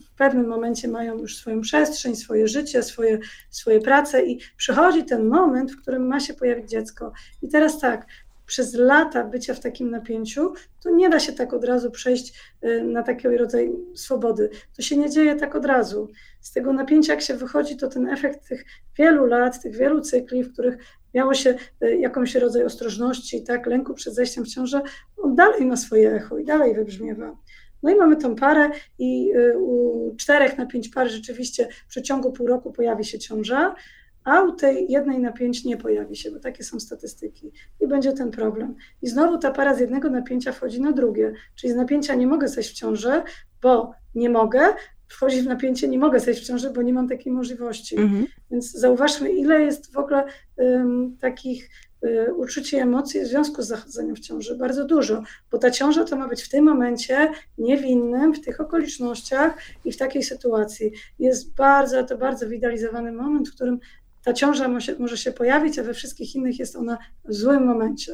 w 0.05 0.17
pewnym 0.17 0.47
momencie 0.47 0.87
mają 0.87 1.17
już 1.17 1.37
swoją 1.37 1.61
przestrzeń, 1.61 2.15
swoje 2.15 2.47
życie, 2.47 2.83
swoje, 2.83 3.19
swoje 3.49 3.79
prace 3.79 4.25
i 4.25 4.39
przychodzi 4.57 5.03
ten 5.03 5.27
moment, 5.27 5.71
w 5.71 5.81
którym 5.81 6.07
ma 6.07 6.19
się 6.19 6.33
pojawić 6.33 6.69
dziecko. 6.69 7.11
I 7.41 7.47
teraz 7.47 7.79
tak, 7.79 8.05
przez 8.49 8.73
lata 8.73 9.23
bycia 9.23 9.53
w 9.53 9.59
takim 9.59 9.91
napięciu, 9.91 10.53
to 10.83 10.89
nie 10.91 11.09
da 11.09 11.19
się 11.19 11.33
tak 11.33 11.53
od 11.53 11.63
razu 11.63 11.91
przejść 11.91 12.33
y, 12.63 12.83
na 12.83 13.03
taki 13.03 13.27
rodzaj 13.27 13.71
swobody. 13.95 14.49
To 14.75 14.81
się 14.81 14.97
nie 14.97 15.09
dzieje 15.09 15.35
tak 15.35 15.55
od 15.55 15.65
razu. 15.65 16.07
Z 16.41 16.51
tego 16.51 16.73
napięcia, 16.73 17.13
jak 17.13 17.21
się 17.21 17.33
wychodzi, 17.33 17.77
to 17.77 17.87
ten 17.87 18.07
efekt 18.07 18.47
tych 18.47 18.65
wielu 18.97 19.25
lat, 19.25 19.61
tych 19.61 19.75
wielu 19.75 20.01
cykli, 20.01 20.43
w 20.43 20.53
których 20.53 20.77
miało 21.13 21.33
się 21.33 21.55
y, 21.83 21.97
jakąś 21.97 22.35
rodzaj 22.35 22.63
ostrożności, 22.63 23.43
tak, 23.43 23.65
lęku 23.65 23.93
przed 23.93 24.13
zejściem 24.13 24.45
w 24.45 24.47
ciążę, 24.47 24.81
on 25.17 25.35
dalej 25.35 25.65
ma 25.65 25.77
swoje 25.77 26.13
echo 26.13 26.37
i 26.37 26.45
dalej 26.45 26.75
wybrzmiewa. 26.75 27.37
No 27.83 27.91
i 27.91 27.95
mamy 27.95 28.17
tą 28.17 28.35
parę 28.35 28.69
i 28.99 29.31
y, 29.35 29.59
u 29.59 30.15
czterech 30.17 30.57
na 30.57 30.65
pięć 30.65 30.89
par 30.89 31.09
rzeczywiście 31.09 31.67
w 31.87 31.89
przeciągu 31.89 32.31
pół 32.31 32.47
roku 32.47 32.71
pojawi 32.71 33.05
się 33.05 33.19
ciąża, 33.19 33.75
a 34.23 34.41
u 34.41 34.51
tej 34.51 34.91
jednej 34.91 35.19
na 35.19 35.31
pięć 35.31 35.65
nie 35.65 35.77
pojawi 35.77 36.15
się, 36.15 36.31
bo 36.31 36.39
takie 36.39 36.63
są 36.63 36.79
statystyki 36.79 37.51
i 37.79 37.87
będzie 37.87 38.13
ten 38.13 38.31
problem. 38.31 38.75
I 39.01 39.07
znowu 39.07 39.37
ta 39.37 39.51
para 39.51 39.75
z 39.75 39.79
jednego 39.79 40.09
napięcia 40.09 40.51
wchodzi 40.51 40.81
na 40.81 40.91
drugie, 40.91 41.33
czyli 41.55 41.73
z 41.73 41.75
napięcia 41.75 42.15
nie 42.15 42.27
mogę 42.27 42.47
zejść 42.47 42.69
w 42.71 42.73
ciążę, 42.73 43.23
bo 43.61 43.91
nie 44.15 44.29
mogę, 44.29 44.73
wchodzi 45.09 45.41
w 45.41 45.45
napięcie, 45.45 45.87
nie 45.87 45.99
mogę 45.99 46.19
zejść 46.19 46.41
w 46.41 46.47
ciążę, 46.47 46.69
bo 46.69 46.81
nie 46.81 46.93
mam 46.93 47.09
takiej 47.09 47.33
możliwości. 47.33 47.97
Mhm. 47.97 48.25
Więc 48.51 48.71
zauważmy, 48.71 49.31
ile 49.31 49.61
jest 49.61 49.93
w 49.93 49.97
ogóle 49.97 50.23
um, 50.57 51.17
takich 51.21 51.69
y, 52.05 52.33
uczuci 52.33 52.75
emocji 52.75 53.21
w 53.21 53.25
związku 53.25 53.61
z 53.61 53.67
zachodzeniem 53.67 54.15
w 54.15 54.19
ciąży. 54.19 54.55
Bardzo 54.55 54.85
dużo, 54.85 55.23
bo 55.51 55.57
ta 55.57 55.71
ciąża 55.71 56.03
to 56.03 56.15
ma 56.15 56.27
być 56.27 56.43
w 56.43 56.49
tym 56.49 56.65
momencie 56.65 57.31
niewinnym, 57.57 58.33
w 58.33 58.41
tych 58.41 58.61
okolicznościach 58.61 59.57
i 59.85 59.91
w 59.91 59.97
takiej 59.97 60.23
sytuacji. 60.23 60.91
Jest 61.19 61.55
bardzo, 61.55 62.03
to 62.03 62.17
bardzo 62.17 62.49
widalizowany 62.49 63.11
moment, 63.11 63.49
w 63.49 63.55
którym 63.55 63.79
ta 64.23 64.33
ciąża 64.33 64.67
może, 64.67 64.95
może 64.99 65.17
się 65.17 65.31
pojawić, 65.31 65.79
a 65.79 65.83
we 65.83 65.93
wszystkich 65.93 66.35
innych 66.35 66.59
jest 66.59 66.75
ona 66.75 66.97
w 67.25 67.33
złym 67.33 67.65
momencie. 67.65 68.13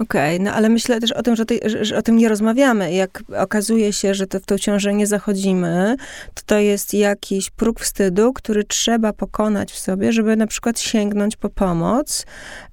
Okej, 0.00 0.36
okay, 0.36 0.44
no 0.44 0.52
ale 0.52 0.68
myślę 0.68 1.00
też 1.00 1.12
o 1.12 1.22
tym, 1.22 1.36
że, 1.36 1.44
że, 1.64 1.84
że, 1.84 1.96
o 1.96 2.02
tym 2.02 2.16
nie 2.16 2.28
rozmawiamy. 2.28 2.92
Jak 2.92 3.22
okazuje 3.38 3.92
się, 3.92 4.14
że 4.14 4.26
to 4.26 4.40
w 4.40 4.46
tą 4.46 4.58
ciążę 4.58 4.94
nie 4.94 5.06
zachodzimy, 5.06 5.96
to 6.34 6.42
to 6.46 6.58
jest 6.58 6.94
jakiś 6.94 7.50
próg 7.50 7.80
wstydu, 7.80 8.32
który 8.32 8.64
trzeba 8.64 9.12
pokonać 9.12 9.72
w 9.72 9.78
sobie, 9.78 10.12
żeby 10.12 10.36
na 10.36 10.46
przykład 10.46 10.80
sięgnąć 10.80 11.36
po 11.36 11.48
pomoc 11.48 12.26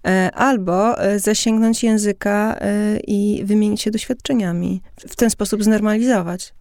e, 0.07 0.31
albo 0.31 1.01
e, 1.01 1.19
zasięgnąć 1.19 1.83
języka 1.83 2.57
e, 2.59 2.99
i 2.99 3.45
wymienić 3.45 3.81
się 3.81 3.91
doświadczeniami. 3.91 4.81
W 4.97 5.15
ten 5.15 5.29
sposób 5.29 5.63
znormalizować. 5.63 6.53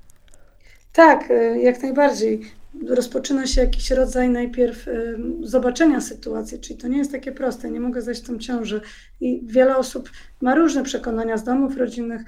Tak, 0.93 1.30
e, 1.30 1.61
jak 1.61 1.82
najbardziej 1.82 2.41
rozpoczyna 2.89 3.47
się 3.47 3.61
jakiś 3.61 3.91
rodzaj 3.91 4.29
najpierw 4.29 4.87
zobaczenia 5.41 6.01
sytuacji, 6.01 6.61
czyli 6.61 6.79
to 6.79 6.89
nie 6.89 6.99
jest 6.99 7.12
takie 7.12 7.33
proste, 7.33 7.70
nie 7.70 7.81
mogę 7.81 8.03
zejść 8.03 8.22
w 8.22 8.27
tą 8.27 8.39
ciążę. 8.39 8.81
I 9.20 9.41
wiele 9.47 9.77
osób 9.77 10.11
ma 10.41 10.55
różne 10.55 10.83
przekonania 10.83 11.37
z 11.37 11.45
domów 11.45 11.77
rodzinnych, 11.77 12.22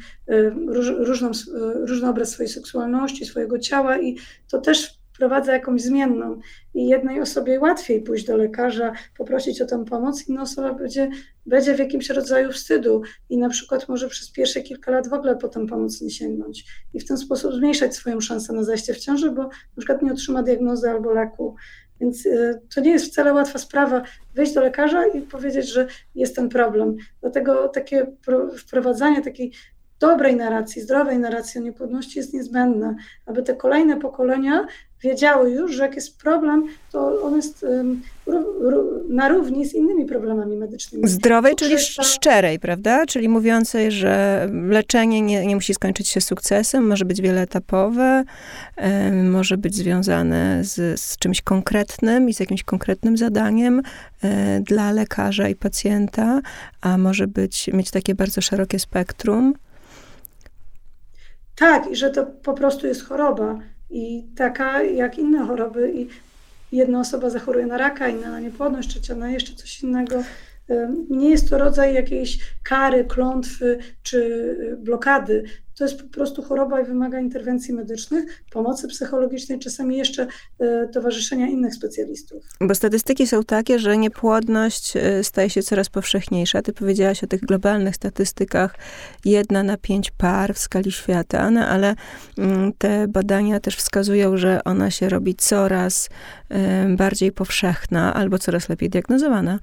róż, 0.66 0.86
różną, 0.98 1.30
różny 1.74 2.08
obraz 2.08 2.30
swojej 2.30 2.52
seksualności, 2.52 3.26
swojego 3.26 3.58
ciała 3.58 3.98
i 3.98 4.16
to 4.50 4.60
też 4.60 4.97
wprowadza 5.18 5.52
jakąś 5.52 5.82
zmienną 5.82 6.40
i 6.74 6.88
jednej 6.88 7.20
osobie 7.20 7.60
łatwiej 7.60 8.02
pójść 8.02 8.26
do 8.26 8.36
lekarza, 8.36 8.92
poprosić 9.16 9.62
o 9.62 9.66
tę 9.66 9.84
pomoc, 9.84 10.28
inna 10.28 10.42
osoba 10.42 10.74
będzie, 10.74 11.10
będzie 11.46 11.74
w 11.74 11.78
jakimś 11.78 12.10
rodzaju 12.10 12.52
wstydu 12.52 13.02
i 13.30 13.38
na 13.38 13.48
przykład 13.48 13.88
może 13.88 14.08
przez 14.08 14.30
pierwsze 14.30 14.60
kilka 14.60 14.90
lat 14.90 15.08
w 15.08 15.12
ogóle 15.12 15.36
po 15.36 15.48
tę 15.48 15.66
pomoc 15.66 16.00
nie 16.00 16.10
sięgnąć 16.10 16.64
i 16.94 17.00
w 17.00 17.04
ten 17.04 17.18
sposób 17.18 17.52
zmniejszać 17.52 17.94
swoją 17.94 18.20
szansę 18.20 18.52
na 18.52 18.64
zajście 18.64 18.94
w 18.94 18.98
ciąży, 18.98 19.30
bo 19.30 19.42
na 19.42 19.50
przykład 19.76 20.02
nie 20.02 20.12
otrzyma 20.12 20.42
diagnozy 20.42 20.90
albo 20.90 21.12
leku. 21.12 21.54
Więc 22.00 22.26
y, 22.26 22.60
to 22.74 22.80
nie 22.80 22.90
jest 22.90 23.06
wcale 23.06 23.32
łatwa 23.32 23.58
sprawa 23.58 24.02
wyjść 24.34 24.54
do 24.54 24.60
lekarza 24.60 25.06
i 25.06 25.20
powiedzieć, 25.20 25.68
że 25.68 25.86
jest 26.14 26.36
ten 26.36 26.48
problem. 26.48 26.96
Dlatego 27.20 27.68
takie 27.68 28.06
wprowadzanie 28.56 29.22
takiej 29.22 29.52
dobrej 30.00 30.36
narracji, 30.36 30.82
zdrowej 30.82 31.18
narracji 31.18 31.60
o 31.60 31.64
niepłodności 31.64 32.18
jest 32.18 32.34
niezbędne, 32.34 32.96
aby 33.26 33.42
te 33.42 33.54
kolejne 33.54 33.96
pokolenia 33.96 34.66
wiedziały 35.02 35.50
już, 35.50 35.72
że 35.72 35.82
jak 35.82 35.94
jest 35.94 36.18
problem, 36.18 36.64
to 36.92 37.22
on 37.22 37.36
jest 37.36 37.66
na 39.08 39.28
równi 39.28 39.66
z 39.66 39.74
innymi 39.74 40.06
problemami 40.06 40.56
medycznymi. 40.56 41.08
Zdrowej, 41.08 41.54
czyli 41.56 41.78
szczerej, 41.78 42.58
prawda? 42.58 43.06
Czyli 43.06 43.28
mówiącej, 43.28 43.92
że 43.92 44.48
leczenie 44.68 45.20
nie, 45.20 45.46
nie 45.46 45.54
musi 45.54 45.74
skończyć 45.74 46.08
się 46.08 46.20
sukcesem, 46.20 46.86
może 46.86 47.04
być 47.04 47.20
wieloetapowe, 47.20 48.24
może 49.30 49.56
być 49.56 49.74
związane 49.74 50.64
z, 50.64 51.00
z 51.00 51.16
czymś 51.16 51.42
konkretnym 51.42 52.28
i 52.28 52.34
z 52.34 52.40
jakimś 52.40 52.62
konkretnym 52.62 53.16
zadaniem 53.16 53.82
e, 54.22 54.60
dla 54.60 54.92
lekarza 54.92 55.48
i 55.48 55.54
pacjenta, 55.54 56.40
a 56.80 56.98
może 56.98 57.26
być, 57.26 57.70
mieć 57.72 57.90
takie 57.90 58.14
bardzo 58.14 58.40
szerokie 58.40 58.78
spektrum. 58.78 59.54
Tak, 61.58 61.90
i 61.90 61.96
że 61.96 62.10
to 62.10 62.26
po 62.26 62.54
prostu 62.54 62.86
jest 62.86 63.04
choroba 63.04 63.58
i 63.90 64.26
taka 64.36 64.82
jak 64.82 65.18
inne 65.18 65.46
choroby. 65.46 65.92
I 65.94 66.08
jedna 66.72 67.00
osoba 67.00 67.30
zachoruje 67.30 67.66
na 67.66 67.78
raka, 67.78 68.08
inna 68.08 68.30
na 68.30 68.40
niepłodność, 68.40 68.88
trzecia 68.88 69.14
na 69.14 69.30
jeszcze 69.30 69.54
coś 69.54 69.82
innego. 69.82 70.22
Nie 71.10 71.30
jest 71.30 71.50
to 71.50 71.58
rodzaj 71.58 71.94
jakiejś 71.94 72.38
kary, 72.64 73.04
klątwy 73.04 73.78
czy 74.02 74.76
blokady 74.78 75.44
to 75.78 75.84
jest 75.84 76.02
po 76.02 76.08
prostu 76.08 76.42
choroba 76.42 76.80
i 76.80 76.84
wymaga 76.84 77.20
interwencji 77.20 77.74
medycznych, 77.74 78.42
pomocy 78.52 78.88
psychologicznej, 78.88 79.58
czasami 79.58 79.96
jeszcze 79.96 80.26
e, 80.60 80.88
towarzyszenia 80.88 81.46
innych 81.46 81.74
specjalistów. 81.74 82.44
Bo 82.60 82.74
statystyki 82.74 83.26
są 83.26 83.44
takie, 83.44 83.78
że 83.78 83.98
niepłodność 83.98 84.96
e, 84.96 85.24
staje 85.24 85.50
się 85.50 85.62
coraz 85.62 85.88
powszechniejsza. 85.88 86.62
Ty 86.62 86.72
powiedziałaś 86.72 87.24
o 87.24 87.26
tych 87.26 87.40
globalnych 87.40 87.96
statystykach, 87.96 88.74
jedna 89.24 89.62
na 89.62 89.76
pięć 89.76 90.10
par 90.10 90.54
w 90.54 90.58
skali 90.58 90.92
świata, 90.92 91.50
no 91.50 91.66
ale 91.66 91.94
mm, 92.38 92.72
te 92.78 93.08
badania 93.08 93.60
też 93.60 93.76
wskazują, 93.76 94.36
że 94.36 94.64
ona 94.64 94.90
się 94.90 95.08
robi 95.08 95.34
coraz 95.34 96.08
e, 96.48 96.88
bardziej 96.96 97.32
powszechna 97.32 98.14
albo 98.14 98.38
coraz 98.38 98.68
lepiej 98.68 98.90
diagnozowana. 98.90 99.58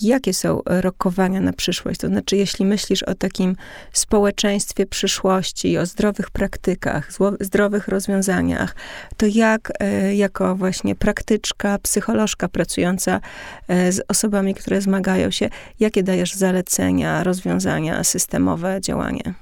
Jakie 0.00 0.34
są 0.34 0.62
rokowania 0.66 1.40
na 1.40 1.52
przyszłość? 1.52 2.00
To 2.00 2.06
znaczy, 2.06 2.36
jeśli 2.36 2.64
myślisz 2.64 3.02
o 3.02 3.14
takim 3.14 3.56
społeczeństwie 3.92 4.86
przyszłości, 4.86 5.78
o 5.78 5.86
zdrowych 5.86 6.30
praktykach, 6.30 7.08
zdrowych 7.40 7.88
rozwiązaniach, 7.88 8.76
to 9.16 9.26
jak 9.26 9.72
e, 9.80 10.14
jako 10.14 10.56
właśnie 10.56 10.94
praktyczka, 10.94 11.78
psycholożka 11.78 12.48
pracująca 12.48 13.20
e, 13.68 13.92
z 13.92 14.00
osobami, 14.08 14.54
które 14.54 14.80
zmagają 14.80 15.30
się, 15.30 15.48
jakie 15.80 16.02
dajesz 16.02 16.34
zalecenia, 16.34 17.22
rozwiązania, 17.24 18.04
systemowe 18.04 18.80
działanie? 18.80 19.34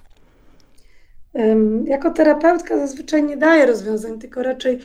Jako 1.85 2.11
terapeutka 2.11 2.77
zazwyczaj 2.77 3.23
nie 3.23 3.37
daję 3.37 3.67
rozwiązań, 3.67 4.19
tylko 4.19 4.43
raczej 4.43 4.79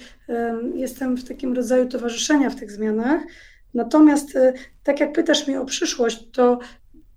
jestem 0.76 1.18
w 1.18 1.28
takim 1.28 1.53
rodzaju 1.53 1.89
towarzyszenia 1.89 2.49
w 2.49 2.55
tych 2.55 2.72
zmianach. 2.72 3.22
Natomiast 3.76 4.36
y, 4.36 4.53
tak 4.84 4.99
jak 4.99 5.13
pytasz 5.13 5.47
mnie 5.47 5.61
o 5.61 5.65
przyszłość, 5.65 6.32
to 6.32 6.59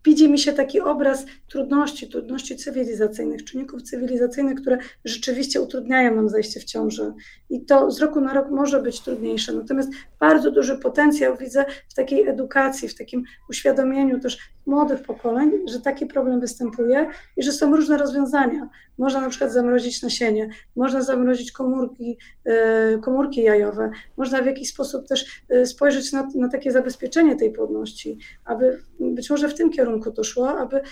widzi 0.04 0.30
mi 0.30 0.38
się 0.38 0.52
taki 0.52 0.80
obraz 0.80 1.26
trudności, 1.48 2.09
trudności 2.09 2.56
cywilizacyjnych, 2.56 3.44
czynników 3.44 3.82
cywilizacyjnych, 3.82 4.61
które 4.61 4.78
rzeczywiście 5.04 5.61
utrudniają 5.61 6.16
nam 6.16 6.28
zajście 6.28 6.61
w 6.61 6.64
ciążę. 6.64 7.14
I 7.50 7.64
to 7.64 7.90
z 7.90 8.00
roku 8.00 8.20
na 8.20 8.34
rok 8.34 8.50
może 8.50 8.82
być 8.82 9.00
trudniejsze. 9.00 9.52
Natomiast 9.52 9.90
bardzo 10.20 10.50
duży 10.50 10.78
potencjał 10.78 11.36
widzę 11.36 11.64
w 11.88 11.94
takiej 11.94 12.28
edukacji, 12.28 12.88
w 12.88 12.94
takim 12.94 13.24
uświadomieniu 13.50 14.20
też 14.20 14.38
młodych 14.68 15.02
pokoleń, 15.02 15.50
że 15.68 15.80
taki 15.80 16.06
problem 16.06 16.40
występuje 16.40 17.10
i 17.36 17.42
że 17.42 17.52
są 17.52 17.76
różne 17.76 17.98
rozwiązania. 17.98 18.68
Można 18.98 19.20
na 19.20 19.28
przykład 19.28 19.52
zamrozić 19.52 20.02
nasienie, 20.02 20.48
można 20.76 21.02
zamrozić 21.02 21.52
komórki, 21.52 22.18
e, 22.44 22.98
komórki 22.98 23.42
jajowe, 23.42 23.90
można 24.16 24.42
w 24.42 24.46
jakiś 24.46 24.68
sposób 24.68 25.08
też 25.08 25.42
e, 25.48 25.66
spojrzeć 25.66 26.12
na, 26.12 26.28
na 26.34 26.48
takie 26.48 26.72
zabezpieczenie 26.72 27.36
tej 27.36 27.52
płodności, 27.52 28.18
aby 28.44 28.82
być 29.00 29.30
może 29.30 29.48
w 29.48 29.54
tym 29.54 29.70
kierunku 29.70 30.12
to 30.12 30.24
szło, 30.24 30.58
aby 30.58 30.76
e, 30.76 30.82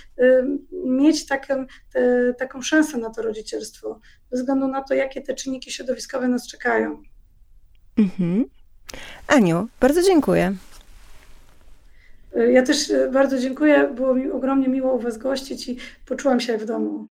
mieć 0.84 1.26
taką, 1.26 1.66
te, 1.92 2.34
taką 2.34 2.62
szansę 2.62 2.98
na 2.98 3.10
to 3.10 3.22
rodzicielstwo, 3.22 4.00
bez 4.30 4.40
względu 4.40 4.68
na 4.68 4.82
to, 4.82 4.94
jakie 4.94 5.22
te 5.22 5.34
czynniki 5.34 5.70
środowiskowe 5.70 6.28
nas 6.28 6.48
czekają. 6.48 7.02
Mhm. 7.98 8.44
Aniu, 9.26 9.68
bardzo 9.80 10.02
dziękuję. 10.02 10.54
Ja 12.36 12.62
też 12.62 12.92
bardzo 13.12 13.38
dziękuję. 13.38 13.88
Było 13.94 14.14
mi 14.14 14.30
ogromnie 14.30 14.68
miło 14.68 14.94
u 14.94 14.98
Was 14.98 15.18
gościć 15.18 15.68
i 15.68 15.78
poczułam 16.06 16.40
się 16.40 16.58
w 16.58 16.64
domu. 16.64 17.06